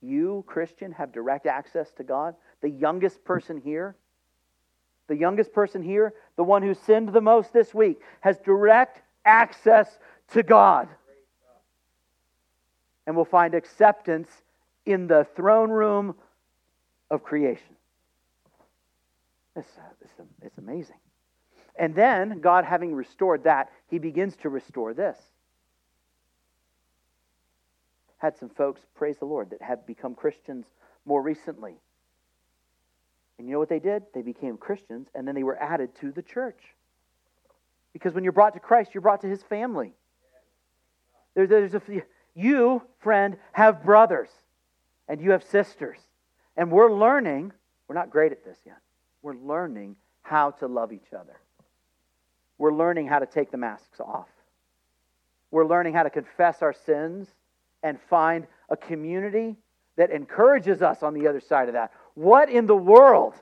You, 0.00 0.44
Christian, 0.46 0.92
have 0.92 1.12
direct 1.12 1.46
access 1.46 1.90
to 1.92 2.04
God. 2.04 2.34
The 2.60 2.68
youngest 2.68 3.24
person 3.24 3.60
here, 3.60 3.96
the 5.08 5.16
youngest 5.16 5.52
person 5.52 5.82
here, 5.82 6.14
the 6.36 6.44
one 6.44 6.62
who 6.62 6.74
sinned 6.74 7.12
the 7.12 7.20
most 7.20 7.52
this 7.52 7.72
week, 7.74 8.00
has 8.20 8.38
direct 8.38 9.02
access 9.24 9.98
to 10.32 10.42
God. 10.42 10.88
And 13.06 13.16
will 13.16 13.24
find 13.24 13.54
acceptance 13.54 14.28
in 14.86 15.06
the 15.06 15.26
throne 15.36 15.70
room 15.70 16.14
of 17.10 17.22
creation. 17.22 17.73
It's, 19.56 19.68
uh, 19.78 19.82
it's, 20.00 20.12
it's 20.42 20.58
amazing. 20.58 20.96
And 21.76 21.94
then, 21.94 22.40
God 22.40 22.64
having 22.64 22.94
restored 22.94 23.44
that, 23.44 23.70
he 23.88 23.98
begins 23.98 24.36
to 24.36 24.48
restore 24.48 24.94
this. 24.94 25.18
Had 28.18 28.36
some 28.38 28.48
folks, 28.48 28.80
praise 28.94 29.18
the 29.18 29.24
Lord, 29.24 29.50
that 29.50 29.60
have 29.62 29.86
become 29.86 30.14
Christians 30.14 30.66
more 31.04 31.20
recently. 31.20 31.74
And 33.38 33.48
you 33.48 33.52
know 33.52 33.58
what 33.58 33.68
they 33.68 33.80
did? 33.80 34.04
They 34.14 34.22
became 34.22 34.56
Christians 34.56 35.08
and 35.14 35.26
then 35.26 35.34
they 35.34 35.42
were 35.42 35.60
added 35.60 35.90
to 36.00 36.12
the 36.12 36.22
church. 36.22 36.60
Because 37.92 38.14
when 38.14 38.24
you're 38.24 38.32
brought 38.32 38.54
to 38.54 38.60
Christ, 38.60 38.94
you're 38.94 39.02
brought 39.02 39.20
to 39.22 39.28
his 39.28 39.42
family. 39.42 39.92
There, 41.34 41.46
there's 41.46 41.74
a, 41.74 41.82
you, 42.34 42.82
friend, 43.00 43.36
have 43.52 43.84
brothers 43.84 44.30
and 45.08 45.20
you 45.20 45.32
have 45.32 45.42
sisters. 45.44 45.98
And 46.56 46.70
we're 46.70 46.92
learning, 46.92 47.52
we're 47.88 47.96
not 47.96 48.10
great 48.10 48.32
at 48.32 48.44
this 48.44 48.58
yet, 48.64 48.78
we're 49.24 49.34
learning 49.36 49.96
how 50.20 50.50
to 50.50 50.66
love 50.66 50.92
each 50.92 51.14
other. 51.18 51.40
We're 52.58 52.74
learning 52.74 53.08
how 53.08 53.18
to 53.18 53.26
take 53.26 53.50
the 53.50 53.56
masks 53.56 53.98
off. 53.98 54.28
We're 55.50 55.66
learning 55.66 55.94
how 55.94 56.02
to 56.02 56.10
confess 56.10 56.60
our 56.60 56.74
sins 56.74 57.28
and 57.82 57.98
find 58.10 58.46
a 58.68 58.76
community 58.76 59.56
that 59.96 60.10
encourages 60.10 60.82
us 60.82 61.02
on 61.02 61.14
the 61.14 61.26
other 61.26 61.40
side 61.40 61.68
of 61.68 61.74
that. 61.74 61.92
What 62.14 62.50
in 62.50 62.66
the 62.66 62.76
world? 62.76 63.34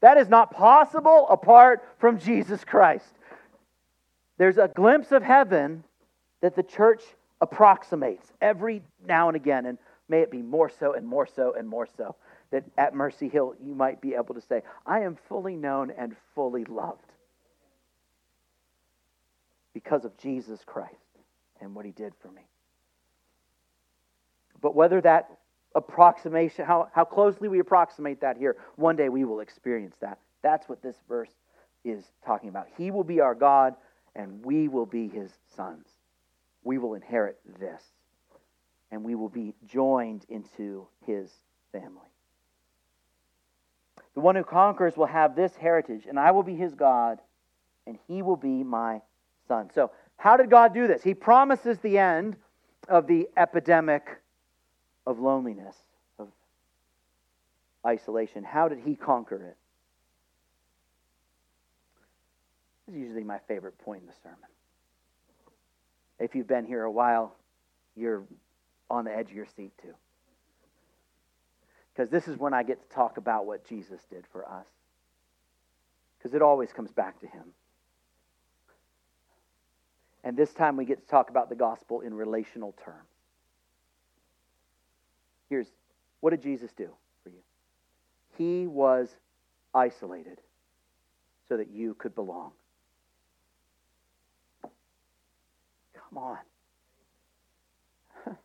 That 0.00 0.18
is 0.18 0.28
not 0.28 0.52
possible 0.52 1.26
apart 1.28 1.82
from 1.98 2.18
Jesus 2.18 2.64
Christ. 2.64 3.12
There's 4.38 4.58
a 4.58 4.68
glimpse 4.68 5.10
of 5.10 5.22
heaven 5.22 5.82
that 6.42 6.54
the 6.54 6.62
church 6.62 7.02
approximates 7.40 8.32
every 8.40 8.82
now 9.04 9.28
and 9.28 9.36
again, 9.36 9.66
and 9.66 9.78
may 10.08 10.20
it 10.20 10.30
be 10.30 10.42
more 10.42 10.68
so 10.68 10.92
and 10.92 11.06
more 11.06 11.26
so 11.26 11.54
and 11.58 11.68
more 11.68 11.88
so 11.96 12.14
that 12.54 12.62
at 12.78 12.94
Mercy 12.94 13.28
Hill 13.28 13.56
you 13.60 13.74
might 13.74 14.00
be 14.00 14.14
able 14.14 14.32
to 14.36 14.40
say, 14.40 14.62
I 14.86 15.00
am 15.00 15.18
fully 15.28 15.56
known 15.56 15.90
and 15.90 16.14
fully 16.36 16.64
loved 16.64 17.10
because 19.72 20.04
of 20.04 20.16
Jesus 20.18 20.60
Christ 20.64 20.94
and 21.60 21.74
what 21.74 21.84
he 21.84 21.90
did 21.90 22.12
for 22.22 22.30
me. 22.30 22.42
But 24.62 24.76
whether 24.76 25.00
that 25.00 25.36
approximation, 25.74 26.64
how, 26.64 26.90
how 26.92 27.04
closely 27.04 27.48
we 27.48 27.58
approximate 27.58 28.20
that 28.20 28.36
here, 28.36 28.56
one 28.76 28.94
day 28.94 29.08
we 29.08 29.24
will 29.24 29.40
experience 29.40 29.96
that. 30.00 30.20
That's 30.40 30.68
what 30.68 30.80
this 30.80 30.96
verse 31.08 31.32
is 31.84 32.04
talking 32.24 32.50
about. 32.50 32.68
He 32.78 32.92
will 32.92 33.02
be 33.02 33.18
our 33.18 33.34
God, 33.34 33.74
and 34.14 34.44
we 34.44 34.68
will 34.68 34.86
be 34.86 35.08
his 35.08 35.32
sons. 35.56 35.88
We 36.62 36.78
will 36.78 36.94
inherit 36.94 37.40
this, 37.58 37.82
and 38.92 39.02
we 39.02 39.16
will 39.16 39.28
be 39.28 39.54
joined 39.66 40.24
into 40.28 40.86
his 41.04 41.32
family. 41.72 42.13
The 44.14 44.20
one 44.20 44.36
who 44.36 44.44
conquers 44.44 44.96
will 44.96 45.06
have 45.06 45.34
this 45.34 45.54
heritage, 45.56 46.06
and 46.08 46.18
I 46.18 46.30
will 46.30 46.42
be 46.42 46.54
his 46.54 46.74
God, 46.74 47.18
and 47.86 47.98
he 48.06 48.22
will 48.22 48.36
be 48.36 48.62
my 48.62 49.00
son. 49.48 49.70
So, 49.74 49.90
how 50.16 50.36
did 50.36 50.50
God 50.50 50.72
do 50.72 50.86
this? 50.86 51.02
He 51.02 51.14
promises 51.14 51.78
the 51.78 51.98
end 51.98 52.36
of 52.88 53.06
the 53.06 53.28
epidemic 53.36 54.20
of 55.06 55.18
loneliness, 55.18 55.76
of 56.18 56.28
isolation. 57.84 58.44
How 58.44 58.68
did 58.68 58.78
he 58.78 58.94
conquer 58.94 59.36
it? 59.36 59.56
This 62.86 62.96
is 62.96 63.00
usually 63.02 63.24
my 63.24 63.38
favorite 63.48 63.76
point 63.78 64.02
in 64.02 64.06
the 64.06 64.14
sermon. 64.22 64.38
If 66.20 66.34
you've 66.34 66.46
been 66.46 66.64
here 66.64 66.84
a 66.84 66.90
while, 66.90 67.34
you're 67.96 68.22
on 68.88 69.04
the 69.04 69.14
edge 69.14 69.30
of 69.30 69.36
your 69.36 69.46
seat 69.56 69.72
too. 69.82 69.94
Because 71.94 72.10
this 72.10 72.26
is 72.26 72.36
when 72.36 72.52
I 72.52 72.62
get 72.62 72.88
to 72.88 72.94
talk 72.94 73.18
about 73.18 73.46
what 73.46 73.64
Jesus 73.66 74.00
did 74.10 74.24
for 74.32 74.48
us. 74.48 74.66
Because 76.18 76.34
it 76.34 76.42
always 76.42 76.72
comes 76.72 76.90
back 76.90 77.20
to 77.20 77.26
him. 77.26 77.44
And 80.24 80.36
this 80.36 80.52
time 80.52 80.76
we 80.76 80.86
get 80.86 81.00
to 81.00 81.06
talk 81.06 81.30
about 81.30 81.50
the 81.50 81.54
gospel 81.54 82.00
in 82.00 82.14
relational 82.14 82.74
terms. 82.84 82.98
Here's 85.50 85.68
what 86.20 86.30
did 86.30 86.42
Jesus 86.42 86.72
do 86.72 86.88
for 87.22 87.28
you? 87.28 87.42
He 88.38 88.66
was 88.66 89.14
isolated 89.74 90.40
so 91.48 91.58
that 91.58 91.70
you 91.70 91.94
could 91.94 92.14
belong. 92.14 92.52
Come 94.62 96.16
on. 96.16 96.38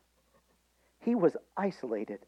he 1.00 1.16
was 1.16 1.38
isolated 1.56 2.20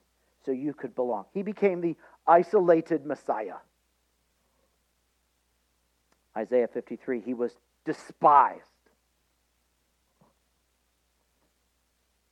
so 0.45 0.51
you 0.51 0.73
could 0.73 0.95
belong. 0.95 1.25
He 1.33 1.43
became 1.43 1.81
the 1.81 1.95
isolated 2.27 3.05
Messiah. 3.05 3.55
Isaiah 6.35 6.67
53, 6.67 7.21
he 7.21 7.33
was 7.33 7.51
despised 7.85 8.61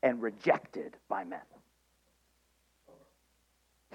and 0.02 0.22
rejected 0.22 0.96
by 1.10 1.24
men. 1.24 1.40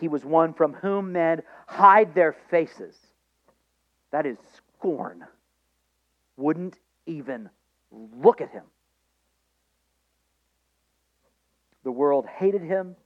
He 0.00 0.09
was 0.09 0.24
one 0.24 0.53
from 0.53 0.74
whom 0.74 1.12
men 1.12 1.42
hide 1.66 2.14
their 2.14 2.35
faces. 2.50 2.96
That 4.11 4.27
is 4.27 4.37
scorn. 4.57 5.24
Wouldn't 6.37 6.79
even 7.07 7.48
look 7.90 8.40
at 8.40 8.50
him. 8.50 8.64
The 11.85 11.92
world 11.92 12.27
hated 12.27 12.62
him. 12.62 12.96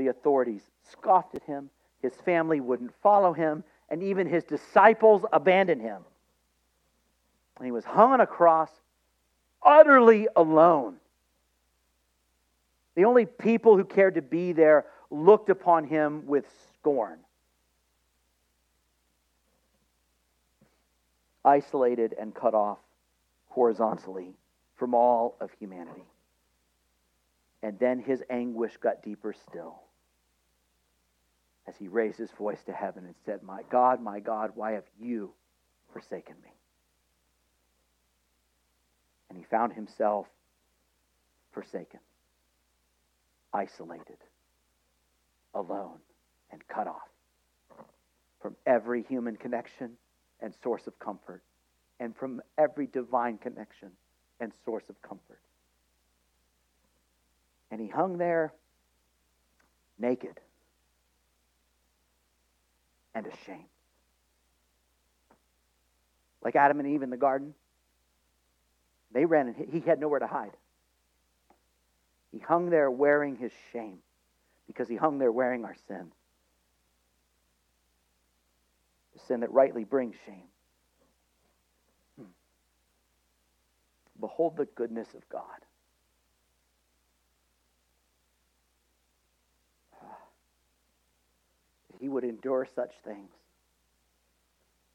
The 0.00 0.08
authorities 0.08 0.62
scoffed 0.90 1.34
at 1.34 1.42
him. 1.42 1.68
His 2.00 2.14
family 2.24 2.58
wouldn't 2.58 2.94
follow 3.02 3.34
him. 3.34 3.62
And 3.90 4.02
even 4.02 4.26
his 4.26 4.44
disciples 4.44 5.26
abandoned 5.30 5.82
him. 5.82 6.02
And 7.58 7.66
he 7.66 7.70
was 7.70 7.84
hung 7.84 8.12
on 8.12 8.20
a 8.22 8.26
cross, 8.26 8.70
utterly 9.62 10.26
alone. 10.34 10.96
The 12.94 13.04
only 13.04 13.26
people 13.26 13.76
who 13.76 13.84
cared 13.84 14.14
to 14.14 14.22
be 14.22 14.52
there 14.52 14.86
looked 15.10 15.50
upon 15.50 15.84
him 15.84 16.26
with 16.26 16.46
scorn. 16.72 17.18
Isolated 21.44 22.14
and 22.18 22.34
cut 22.34 22.54
off 22.54 22.78
horizontally 23.50 24.32
from 24.76 24.94
all 24.94 25.36
of 25.42 25.50
humanity. 25.58 26.06
And 27.62 27.78
then 27.78 27.98
his 27.98 28.22
anguish 28.30 28.78
got 28.78 29.02
deeper 29.02 29.34
still 29.34 29.82
as 31.66 31.74
he 31.78 31.88
raised 31.88 32.18
his 32.18 32.30
voice 32.32 32.62
to 32.66 32.72
heaven 32.72 33.04
and 33.04 33.14
said, 33.24 33.42
My 33.42 33.62
God, 33.70 34.02
my 34.02 34.20
God, 34.20 34.52
why 34.54 34.72
have 34.72 34.84
you 34.98 35.32
forsaken 35.92 36.34
me? 36.42 36.50
And 39.28 39.38
he 39.38 39.44
found 39.44 39.72
himself 39.72 40.26
forsaken, 41.52 42.00
isolated 43.52 44.18
alone 45.54 45.98
and 46.50 46.66
cut 46.68 46.86
off 46.86 47.08
from 48.40 48.56
every 48.66 49.02
human 49.02 49.36
connection 49.36 49.92
and 50.40 50.54
source 50.62 50.86
of 50.86 50.98
comfort, 50.98 51.42
and 51.98 52.16
from 52.16 52.40
every 52.56 52.86
divine 52.86 53.36
connection 53.36 53.90
and 54.40 54.52
source 54.64 54.84
of 54.88 55.00
comfort. 55.02 55.40
And 57.70 57.80
he 57.80 57.88
hung 57.88 58.16
there 58.16 58.54
naked 59.98 60.40
and 63.14 63.26
ashamed. 63.26 63.64
like 66.42 66.56
Adam 66.56 66.80
and 66.80 66.88
Eve 66.88 67.02
in 67.02 67.10
the 67.10 67.16
garden. 67.16 67.54
They 69.12 69.24
ran 69.24 69.48
and 69.48 69.68
he 69.72 69.80
had 69.80 70.00
nowhere 70.00 70.20
to 70.20 70.26
hide. 70.26 70.56
He 72.32 72.38
hung 72.38 72.70
there 72.70 72.90
wearing 72.90 73.36
his 73.36 73.52
shame 73.72 73.98
because 74.66 74.88
he 74.88 74.96
hung 74.96 75.18
there 75.18 75.32
wearing 75.32 75.64
our 75.64 75.74
sin. 75.88 76.12
The 79.14 79.20
sin 79.26 79.40
that 79.40 79.52
rightly 79.52 79.84
brings 79.84 80.14
shame. 80.24 80.48
Hmm. 82.16 82.30
Behold 84.20 84.56
the 84.56 84.66
goodness 84.66 85.08
of 85.14 85.28
God. 85.28 85.42
He 92.00 92.08
would 92.08 92.24
endure 92.24 92.66
such 92.74 92.92
things 93.04 93.30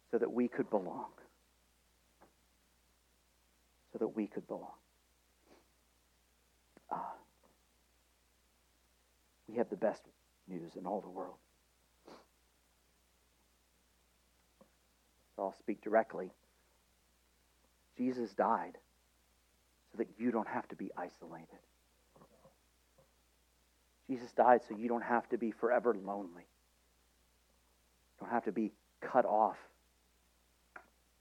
so 0.09 0.17
that 0.17 0.31
we 0.31 0.47
could 0.47 0.69
belong. 0.71 1.11
So 3.93 3.99
that 3.99 4.07
we 4.07 4.25
could 4.25 4.47
belong. 4.47 4.73
Ah. 6.91 7.13
We 9.47 9.55
have 9.57 9.69
the 9.69 9.75
best 9.75 10.01
news 10.47 10.75
in 10.75 10.87
all 10.87 10.99
the 10.99 11.09
world. 11.09 11.35
So 15.35 15.43
I'll 15.43 15.55
speak 15.59 15.81
directly. 15.83 16.31
Jesus 17.97 18.33
died 18.33 18.77
so 19.91 19.99
that 19.99 20.07
you 20.17 20.31
don't 20.31 20.47
have 20.47 20.67
to 20.69 20.75
be 20.75 20.91
isolated. 20.97 21.59
Jesus 24.09 24.31
died 24.31 24.61
so 24.67 24.75
you 24.75 24.87
don't 24.87 25.03
have 25.03 25.29
to 25.29 25.37
be 25.37 25.51
forever 25.51 25.95
lonely. 25.95 26.47
Don't 28.19 28.29
have 28.29 28.45
to 28.45 28.51
be 28.51 28.71
cut 29.01 29.25
off 29.25 29.57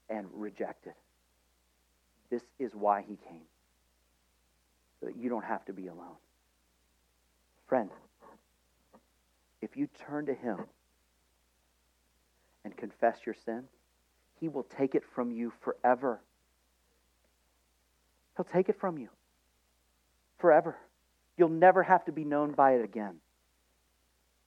and 0.09 0.27
rejected. 0.33 0.93
This 2.29 2.43
is 2.59 2.73
why 2.73 3.01
he 3.01 3.17
came, 3.29 3.45
so 4.99 5.07
that 5.07 5.17
you 5.17 5.29
don't 5.29 5.45
have 5.45 5.65
to 5.65 5.73
be 5.73 5.87
alone. 5.87 6.17
Friend, 7.67 7.89
if 9.61 9.75
you 9.75 9.87
turn 10.07 10.27
to 10.27 10.33
Him 10.33 10.59
and 12.63 12.75
confess 12.77 13.17
your 13.25 13.35
sin, 13.45 13.63
He 14.39 14.47
will 14.47 14.63
take 14.63 14.95
it 14.95 15.03
from 15.13 15.31
you 15.31 15.51
forever. 15.61 16.19
He'll 18.35 18.45
take 18.45 18.69
it 18.69 18.79
from 18.79 18.97
you 18.97 19.09
forever. 20.37 20.75
You'll 21.37 21.49
never 21.49 21.83
have 21.83 22.05
to 22.05 22.11
be 22.11 22.23
known 22.23 22.51
by 22.51 22.73
it 22.73 22.83
again. 22.83 23.15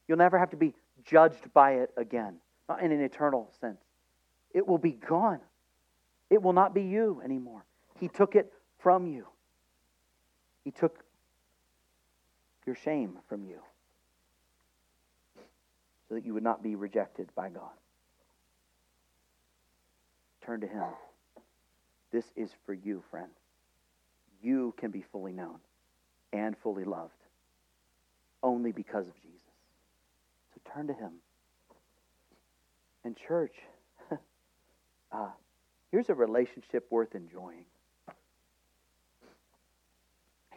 You'll 0.07 0.19
never 0.19 0.39
have 0.39 0.51
to 0.51 0.57
be 0.57 0.75
judged 1.05 1.53
by 1.53 1.73
it 1.73 1.91
again, 1.97 2.37
not 2.69 2.83
in 2.83 2.93
an 2.93 3.01
eternal 3.01 3.51
sense. 3.61 3.81
It 4.55 4.67
will 4.67 4.79
be 4.79 4.93
gone. 4.93 5.41
It 6.31 6.43
will 6.43 6.53
not 6.53 6.75
be 6.75 6.83
you 6.83 7.21
anymore. 7.25 7.65
He 7.99 8.09
took 8.09 8.35
it 8.35 8.53
from 8.79 9.07
you. 9.07 9.27
He 10.65 10.71
took 10.71 11.05
your 12.67 12.77
shame 12.77 13.19
from 13.29 13.45
you 13.45 13.59
so 16.09 16.15
that 16.15 16.25
you 16.25 16.35
would 16.35 16.43
not 16.43 16.63
be 16.63 16.75
rejected 16.75 17.29
by 17.35 17.49
God. 17.49 17.71
Turn 20.45 20.61
to 20.61 20.67
Him. 20.67 20.85
This 22.11 22.25
is 22.37 22.51
for 22.65 22.73
you, 22.73 23.03
friend. 23.11 23.31
You 24.43 24.75
can 24.79 24.91
be 24.91 25.03
fully 25.13 25.33
known 25.33 25.59
and 26.33 26.57
fully 26.57 26.85
loved 26.85 27.13
only 28.43 28.73
because 28.73 29.07
of 29.07 29.15
Jesus. 29.17 29.48
Turn 30.73 30.87
to 30.89 30.93
Him. 30.93 31.13
And, 33.05 33.17
church, 33.17 33.55
uh, 35.13 35.29
here's 35.91 36.09
a 36.09 36.15
relationship 36.15 36.87
worth 36.91 37.15
enjoying. 37.15 37.65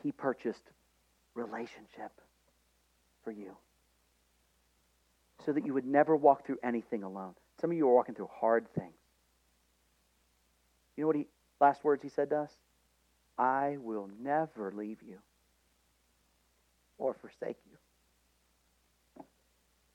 He 0.03 0.11
purchased 0.11 0.63
relationship 1.35 2.11
for 3.23 3.31
you 3.31 3.55
so 5.45 5.51
that 5.51 5.65
you 5.65 5.73
would 5.73 5.85
never 5.85 6.15
walk 6.15 6.45
through 6.45 6.57
anything 6.63 7.03
alone. 7.03 7.33
Some 7.59 7.71
of 7.71 7.77
you 7.77 7.87
are 7.87 7.93
walking 7.93 8.15
through 8.15 8.29
hard 8.39 8.67
things. 8.73 8.95
You 10.95 11.03
know 11.03 11.07
what 11.07 11.15
he 11.15 11.27
last 11.59 11.83
words 11.83 12.03
he 12.03 12.09
said 12.09 12.29
to 12.31 12.39
us? 12.39 12.51
I 13.37 13.77
will 13.81 14.09
never 14.21 14.71
leave 14.71 15.01
you 15.01 15.17
or 16.97 17.13
forsake 17.13 17.57
you. 17.69 17.70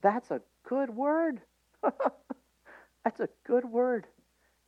That's 0.06 0.30
a 0.30 0.40
good 0.68 0.90
word. 0.90 1.40
That's 3.04 3.18
a 3.18 3.28
good 3.44 3.64
word. 3.64 4.06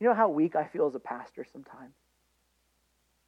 You 0.01 0.07
know 0.09 0.13
how 0.13 0.27
weak 0.27 0.57
I 0.57 0.65
feel 0.65 0.85
as 0.85 0.95
a 0.95 0.99
pastor 0.99 1.45
sometimes? 1.49 1.93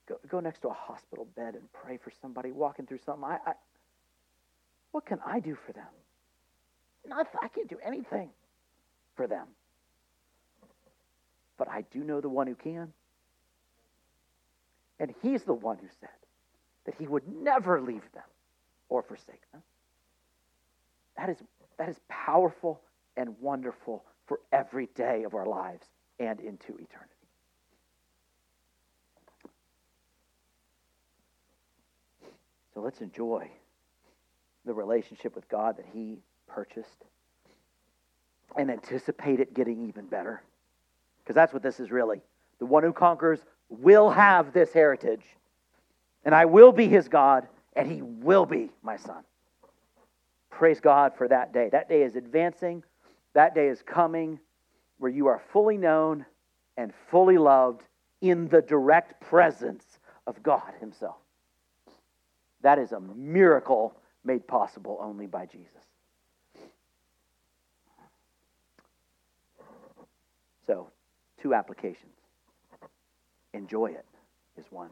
Go, 0.10 0.18
go 0.28 0.42
next 0.42 0.60
to 0.64 0.68
a 0.68 0.74
hospital 0.74 1.26
bed 1.38 1.56
and 1.56 1.64
pray 1.72 1.96
for 2.04 2.12
somebody 2.22 2.52
walking 2.52 2.86
through 2.86 3.00
something. 3.06 3.24
I, 3.24 3.38
I, 3.46 3.54
what 4.92 5.06
can 5.06 5.20
I 5.26 5.40
do 5.40 5.56
for 5.66 5.72
them? 5.72 5.88
Nothing. 7.08 7.40
I 7.42 7.48
can't 7.48 7.70
do 7.70 7.78
anything 7.82 8.30
for 9.16 9.26
them. 9.26 9.48
But 11.58 11.70
I 11.70 11.86
do 11.94 12.04
know 12.04 12.20
the 12.20 12.28
one 12.28 12.48
who 12.48 12.56
can. 12.56 12.92
And 15.00 15.14
he's 15.22 15.44
the 15.44 15.54
one 15.54 15.78
who 15.78 15.88
said 16.02 16.10
that 16.86 16.96
he 17.00 17.08
would 17.08 17.24
never 17.42 17.80
leave 17.80 18.04
them 18.14 18.24
or 18.90 19.02
forsake 19.02 19.50
them. 19.54 19.62
That 21.16 21.30
is, 21.30 21.38
that 21.82 21.90
is 21.90 22.00
powerful 22.10 22.80
and 23.18 23.36
wonderful 23.40 24.06
for 24.28 24.40
every 24.52 24.88
day 24.94 25.24
of 25.24 25.34
our 25.34 25.48
lives 25.48 25.88
and 26.20 26.40
into 26.40 26.74
eternity. 26.74 27.10
So 32.76 32.82
let's 32.82 33.02
enjoy 33.02 33.50
the 34.64 34.74
relationship 34.76 35.34
with 35.34 35.50
God 35.50 35.76
that 35.78 35.88
He 35.92 36.20
purchased 36.48 37.06
and 38.56 38.70
anticipate 38.70 39.40
it 39.40 39.56
getting 39.56 39.88
even 39.88 40.06
better. 40.06 40.44
Because 41.24 41.34
that's 41.34 41.52
what 41.52 41.64
this 41.64 41.80
is 41.80 41.90
really. 41.90 42.22
The 42.60 42.68
one 42.68 42.84
who 42.84 42.94
conquers 42.94 43.40
will 43.70 44.12
have 44.12 44.54
this 44.54 44.72
heritage, 44.72 45.24
and 46.26 46.36
I 46.36 46.46
will 46.46 46.72
be 46.72 46.88
his 46.88 47.08
God, 47.08 47.48
and 47.76 47.92
he 47.92 48.04
will 48.04 48.46
be 48.46 48.70
my 48.84 48.98
son. 48.98 49.24
Praise 50.52 50.80
God 50.80 51.14
for 51.18 51.28
that 51.28 51.54
day. 51.54 51.70
That 51.72 51.90
day 51.90 52.04
is 52.04 52.16
advancing, 52.16 52.84
that 53.34 53.56
day 53.56 53.68
is 53.68 53.82
coming 53.82 54.40
where 55.00 55.12
you 55.12 55.26
are 55.28 55.42
fully 55.52 55.78
known 55.78 56.26
and 56.78 56.94
fully 57.10 57.38
loved 57.38 57.82
in 58.22 58.48
the 58.50 58.62
direct 58.62 59.20
presence 59.22 59.84
of 60.28 60.44
God 60.44 60.74
himself. 60.80 61.18
That 62.62 62.78
is 62.78 62.92
a 62.92 63.00
miracle 63.00 63.96
made 64.24 64.48
possible 64.48 65.00
only 65.02 65.26
by 65.26 65.48
Jesus. 65.48 65.68
So, 70.68 70.88
two 71.42 71.56
applications. 71.56 72.14
Enjoy 73.54 73.88
it 73.88 74.06
is 74.58 74.66
one. 74.70 74.90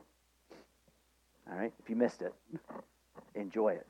All 1.49 1.57
right? 1.57 1.71
If 1.79 1.89
you 1.89 1.95
missed 1.95 2.21
it, 2.21 2.33
enjoy 3.35 3.73
it. 3.73 3.85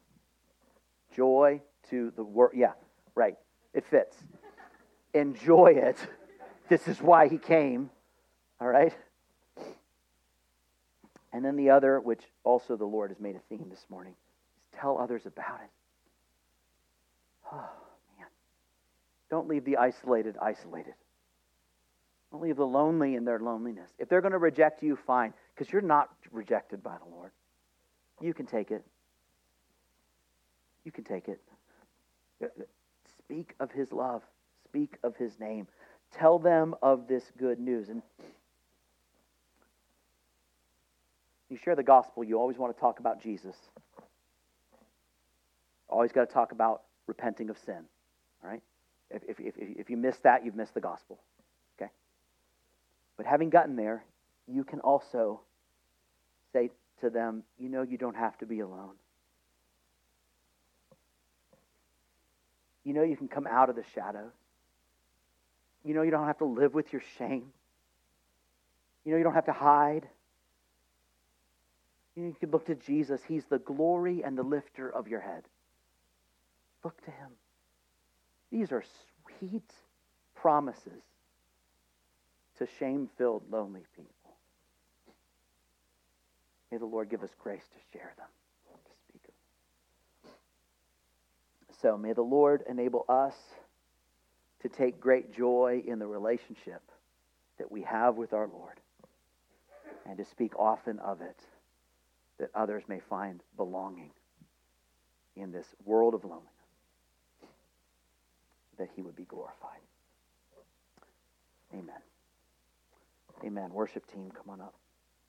Joy 1.15 1.61
to 1.89 2.11
the 2.15 2.23
world. 2.23 2.53
Yeah, 2.55 2.73
right. 3.15 3.35
It 3.73 3.85
fits. 3.85 4.15
Enjoy 5.13 5.73
it. 5.75 5.97
This 6.67 6.87
is 6.87 7.01
why 7.01 7.27
he 7.27 7.37
came. 7.37 7.89
All 8.61 8.67
right? 8.67 8.95
And 11.31 11.45
then 11.45 11.55
the 11.55 11.69
other, 11.69 11.99
which 11.99 12.23
also 12.43 12.75
the 12.75 12.85
Lord 12.85 13.11
has 13.11 13.19
made 13.19 13.35
a 13.35 13.41
theme 13.49 13.67
this 13.69 13.85
morning, 13.89 14.13
is 14.13 14.79
tell 14.79 14.97
others 14.97 15.25
about 15.25 15.59
it. 15.63 15.69
Oh, 17.51 17.69
man. 18.17 18.27
Don't 19.29 19.47
leave 19.47 19.63
the 19.65 19.77
isolated 19.77 20.35
isolated. 20.41 20.93
Don't 22.31 22.41
leave 22.41 22.57
the 22.57 22.65
lonely 22.65 23.15
in 23.15 23.25
their 23.25 23.39
loneliness. 23.39 23.89
If 23.97 24.09
they're 24.09 24.21
going 24.21 24.33
to 24.33 24.39
reject 24.39 24.83
you, 24.83 24.95
fine, 24.95 25.33
because 25.55 25.71
you're 25.71 25.81
not 25.81 26.09
rejected 26.31 26.83
by 26.83 26.97
the 26.97 27.09
Lord. 27.09 27.31
You 28.21 28.33
can 28.33 28.45
take 28.45 28.71
it. 28.71 28.83
You 30.83 30.91
can 30.91 31.03
take 31.03 31.27
it. 31.27 31.41
Uh, 32.41 32.45
uh, 32.45 32.63
speak 33.17 33.55
of 33.59 33.71
his 33.71 33.91
love. 33.91 34.23
Speak 34.65 34.97
of 35.03 35.15
his 35.15 35.39
name. 35.39 35.67
Tell 36.11 36.39
them 36.39 36.75
of 36.81 37.07
this 37.07 37.23
good 37.37 37.59
news. 37.59 37.89
And 37.89 38.01
you 41.49 41.57
share 41.57 41.75
the 41.75 41.83
gospel, 41.83 42.23
you 42.23 42.39
always 42.39 42.57
want 42.57 42.75
to 42.75 42.79
talk 42.79 42.99
about 42.99 43.21
Jesus. 43.21 43.55
Always 45.87 46.11
got 46.11 46.27
to 46.27 46.33
talk 46.33 46.51
about 46.51 46.83
repenting 47.07 47.49
of 47.49 47.57
sin. 47.65 47.83
All 48.43 48.49
right? 48.49 48.61
If, 49.09 49.23
if, 49.27 49.39
if, 49.39 49.53
if 49.57 49.89
you 49.89 49.97
miss 49.97 50.17
that, 50.19 50.45
you've 50.45 50.55
missed 50.55 50.75
the 50.75 50.81
gospel. 50.81 51.19
Okay? 51.77 51.91
But 53.17 53.25
having 53.25 53.49
gotten 53.49 53.75
there, 53.75 54.03
you 54.47 54.63
can 54.63 54.79
also 54.79 55.41
say 56.53 56.69
to 57.01 57.09
them, 57.09 57.43
you 57.57 57.69
know, 57.69 57.81
you 57.81 57.97
don't 57.97 58.15
have 58.15 58.37
to 58.39 58.45
be 58.45 58.59
alone. 58.59 58.93
You 62.83 62.93
know, 62.93 63.03
you 63.03 63.15
can 63.15 63.27
come 63.27 63.47
out 63.47 63.69
of 63.69 63.75
the 63.75 63.83
shadows. 63.93 64.31
You 65.83 65.93
know, 65.93 66.01
you 66.01 66.11
don't 66.11 66.27
have 66.27 66.39
to 66.39 66.45
live 66.45 66.73
with 66.73 66.91
your 66.91 67.01
shame. 67.17 67.51
You 69.05 69.11
know, 69.11 69.17
you 69.17 69.23
don't 69.23 69.33
have 69.33 69.45
to 69.45 69.53
hide. 69.53 70.07
You 72.15 72.35
can 72.39 72.51
look 72.51 72.65
to 72.65 72.75
Jesus. 72.75 73.21
He's 73.27 73.45
the 73.45 73.59
glory 73.59 74.23
and 74.23 74.37
the 74.37 74.43
lifter 74.43 74.89
of 74.89 75.07
your 75.07 75.21
head. 75.21 75.43
Look 76.83 77.03
to 77.05 77.11
him. 77.11 77.29
These 78.51 78.71
are 78.71 78.83
sweet 79.39 79.71
promises 80.35 81.03
to 82.57 82.67
shame 82.77 83.09
filled, 83.17 83.43
lonely 83.49 83.85
people. 83.95 84.11
May 86.71 86.77
the 86.77 86.85
Lord 86.85 87.09
give 87.09 87.23
us 87.23 87.29
grace 87.41 87.63
to 87.63 87.97
share 87.97 88.13
them, 88.17 88.27
to 88.85 88.91
speak 89.07 89.21
of 89.27 89.33
them. 90.27 90.35
So 91.81 91.97
may 91.97 92.13
the 92.13 92.21
Lord 92.21 92.63
enable 92.69 93.05
us 93.07 93.35
to 94.61 94.69
take 94.69 94.99
great 94.99 95.33
joy 95.33 95.81
in 95.85 95.99
the 95.99 96.07
relationship 96.07 96.81
that 97.57 97.71
we 97.71 97.83
have 97.83 98.15
with 98.15 98.33
our 98.33 98.47
Lord 98.47 98.79
and 100.05 100.17
to 100.17 100.25
speak 100.25 100.57
often 100.57 100.99
of 100.99 101.21
it 101.21 101.39
that 102.39 102.49
others 102.53 102.83
may 102.87 102.99
find 102.99 103.41
belonging 103.55 104.11
in 105.35 105.51
this 105.51 105.67
world 105.85 106.13
of 106.13 106.23
loneliness, 106.23 106.49
that 108.77 108.89
he 108.95 109.01
would 109.01 109.15
be 109.15 109.25
glorified. 109.25 109.79
Amen. 111.73 111.95
Amen. 113.45 113.73
Worship 113.73 114.05
team, 114.11 114.31
come 114.31 114.49
on 114.49 114.61
up. 114.61 114.73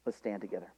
Let's 0.04 0.18
stand 0.18 0.40
together. 0.40 0.72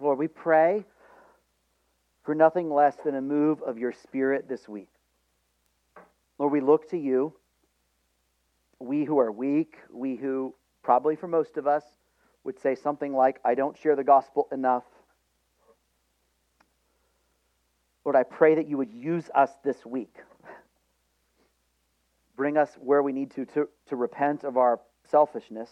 Lord, 0.00 0.09
we 0.20 0.28
pray 0.28 0.84
for 2.24 2.34
nothing 2.34 2.70
less 2.70 2.94
than 3.06 3.14
a 3.14 3.22
move 3.22 3.62
of 3.62 3.78
your 3.78 3.90
Spirit 3.90 4.46
this 4.50 4.68
week. 4.68 4.90
Lord, 6.38 6.52
we 6.52 6.60
look 6.60 6.90
to 6.90 6.98
you. 6.98 7.32
We 8.78 9.06
who 9.06 9.18
are 9.18 9.32
weak, 9.32 9.78
we 9.90 10.16
who, 10.16 10.54
probably 10.82 11.16
for 11.16 11.26
most 11.26 11.56
of 11.56 11.66
us, 11.66 11.84
would 12.44 12.60
say 12.60 12.74
something 12.74 13.14
like, 13.14 13.40
I 13.46 13.54
don't 13.54 13.74
share 13.78 13.96
the 13.96 14.04
gospel 14.04 14.46
enough. 14.52 14.84
Lord, 18.04 18.14
I 18.14 18.24
pray 18.24 18.56
that 18.56 18.68
you 18.68 18.76
would 18.76 18.92
use 18.92 19.30
us 19.34 19.48
this 19.64 19.86
week. 19.86 20.16
Bring 22.36 22.58
us 22.58 22.76
where 22.78 23.02
we 23.02 23.14
need 23.14 23.30
to, 23.36 23.46
to, 23.46 23.70
to 23.86 23.96
repent 23.96 24.44
of 24.44 24.58
our 24.58 24.80
selfishness, 25.10 25.70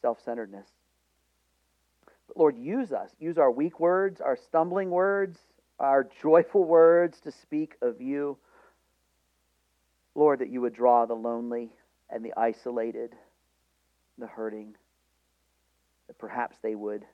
self 0.00 0.24
centeredness. 0.24 0.68
Lord, 2.36 2.56
use 2.58 2.92
us. 2.92 3.10
Use 3.18 3.38
our 3.38 3.50
weak 3.50 3.80
words, 3.80 4.20
our 4.20 4.36
stumbling 4.36 4.90
words, 4.90 5.38
our 5.78 6.08
joyful 6.22 6.64
words 6.64 7.20
to 7.20 7.32
speak 7.32 7.74
of 7.82 8.00
you. 8.00 8.36
Lord, 10.14 10.40
that 10.40 10.50
you 10.50 10.60
would 10.60 10.74
draw 10.74 11.06
the 11.06 11.14
lonely 11.14 11.70
and 12.10 12.24
the 12.24 12.32
isolated, 12.36 13.14
the 14.18 14.26
hurting, 14.26 14.74
that 16.06 16.18
perhaps 16.18 16.56
they 16.62 16.74
would 16.74 17.04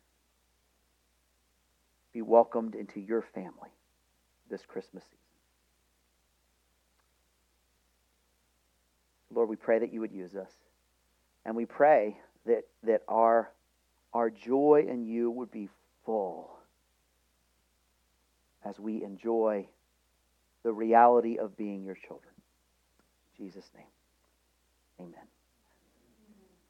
be 2.12 2.22
welcomed 2.22 2.74
into 2.74 3.00
your 3.00 3.22
family 3.34 3.70
this 4.48 4.62
Christmas 4.66 5.02
season. 5.04 5.18
Lord, 9.34 9.48
we 9.48 9.56
pray 9.56 9.80
that 9.80 9.92
you 9.92 10.00
would 10.00 10.12
use 10.12 10.34
us. 10.34 10.52
And 11.44 11.56
we 11.56 11.66
pray 11.66 12.16
that, 12.46 12.62
that 12.84 13.02
our, 13.08 13.50
our 14.14 14.30
joy 14.30 14.86
in 14.88 15.04
you 15.04 15.30
would 15.30 15.50
be 15.50 15.68
full 16.06 16.56
as 18.64 18.78
we 18.78 19.02
enjoy 19.02 19.66
the 20.62 20.72
reality 20.72 21.36
of 21.36 21.56
being 21.56 21.84
your 21.84 21.96
children. 21.96 22.32
In 23.38 23.44
Jesus' 23.44 23.68
name, 23.76 23.86
amen. 25.00 25.34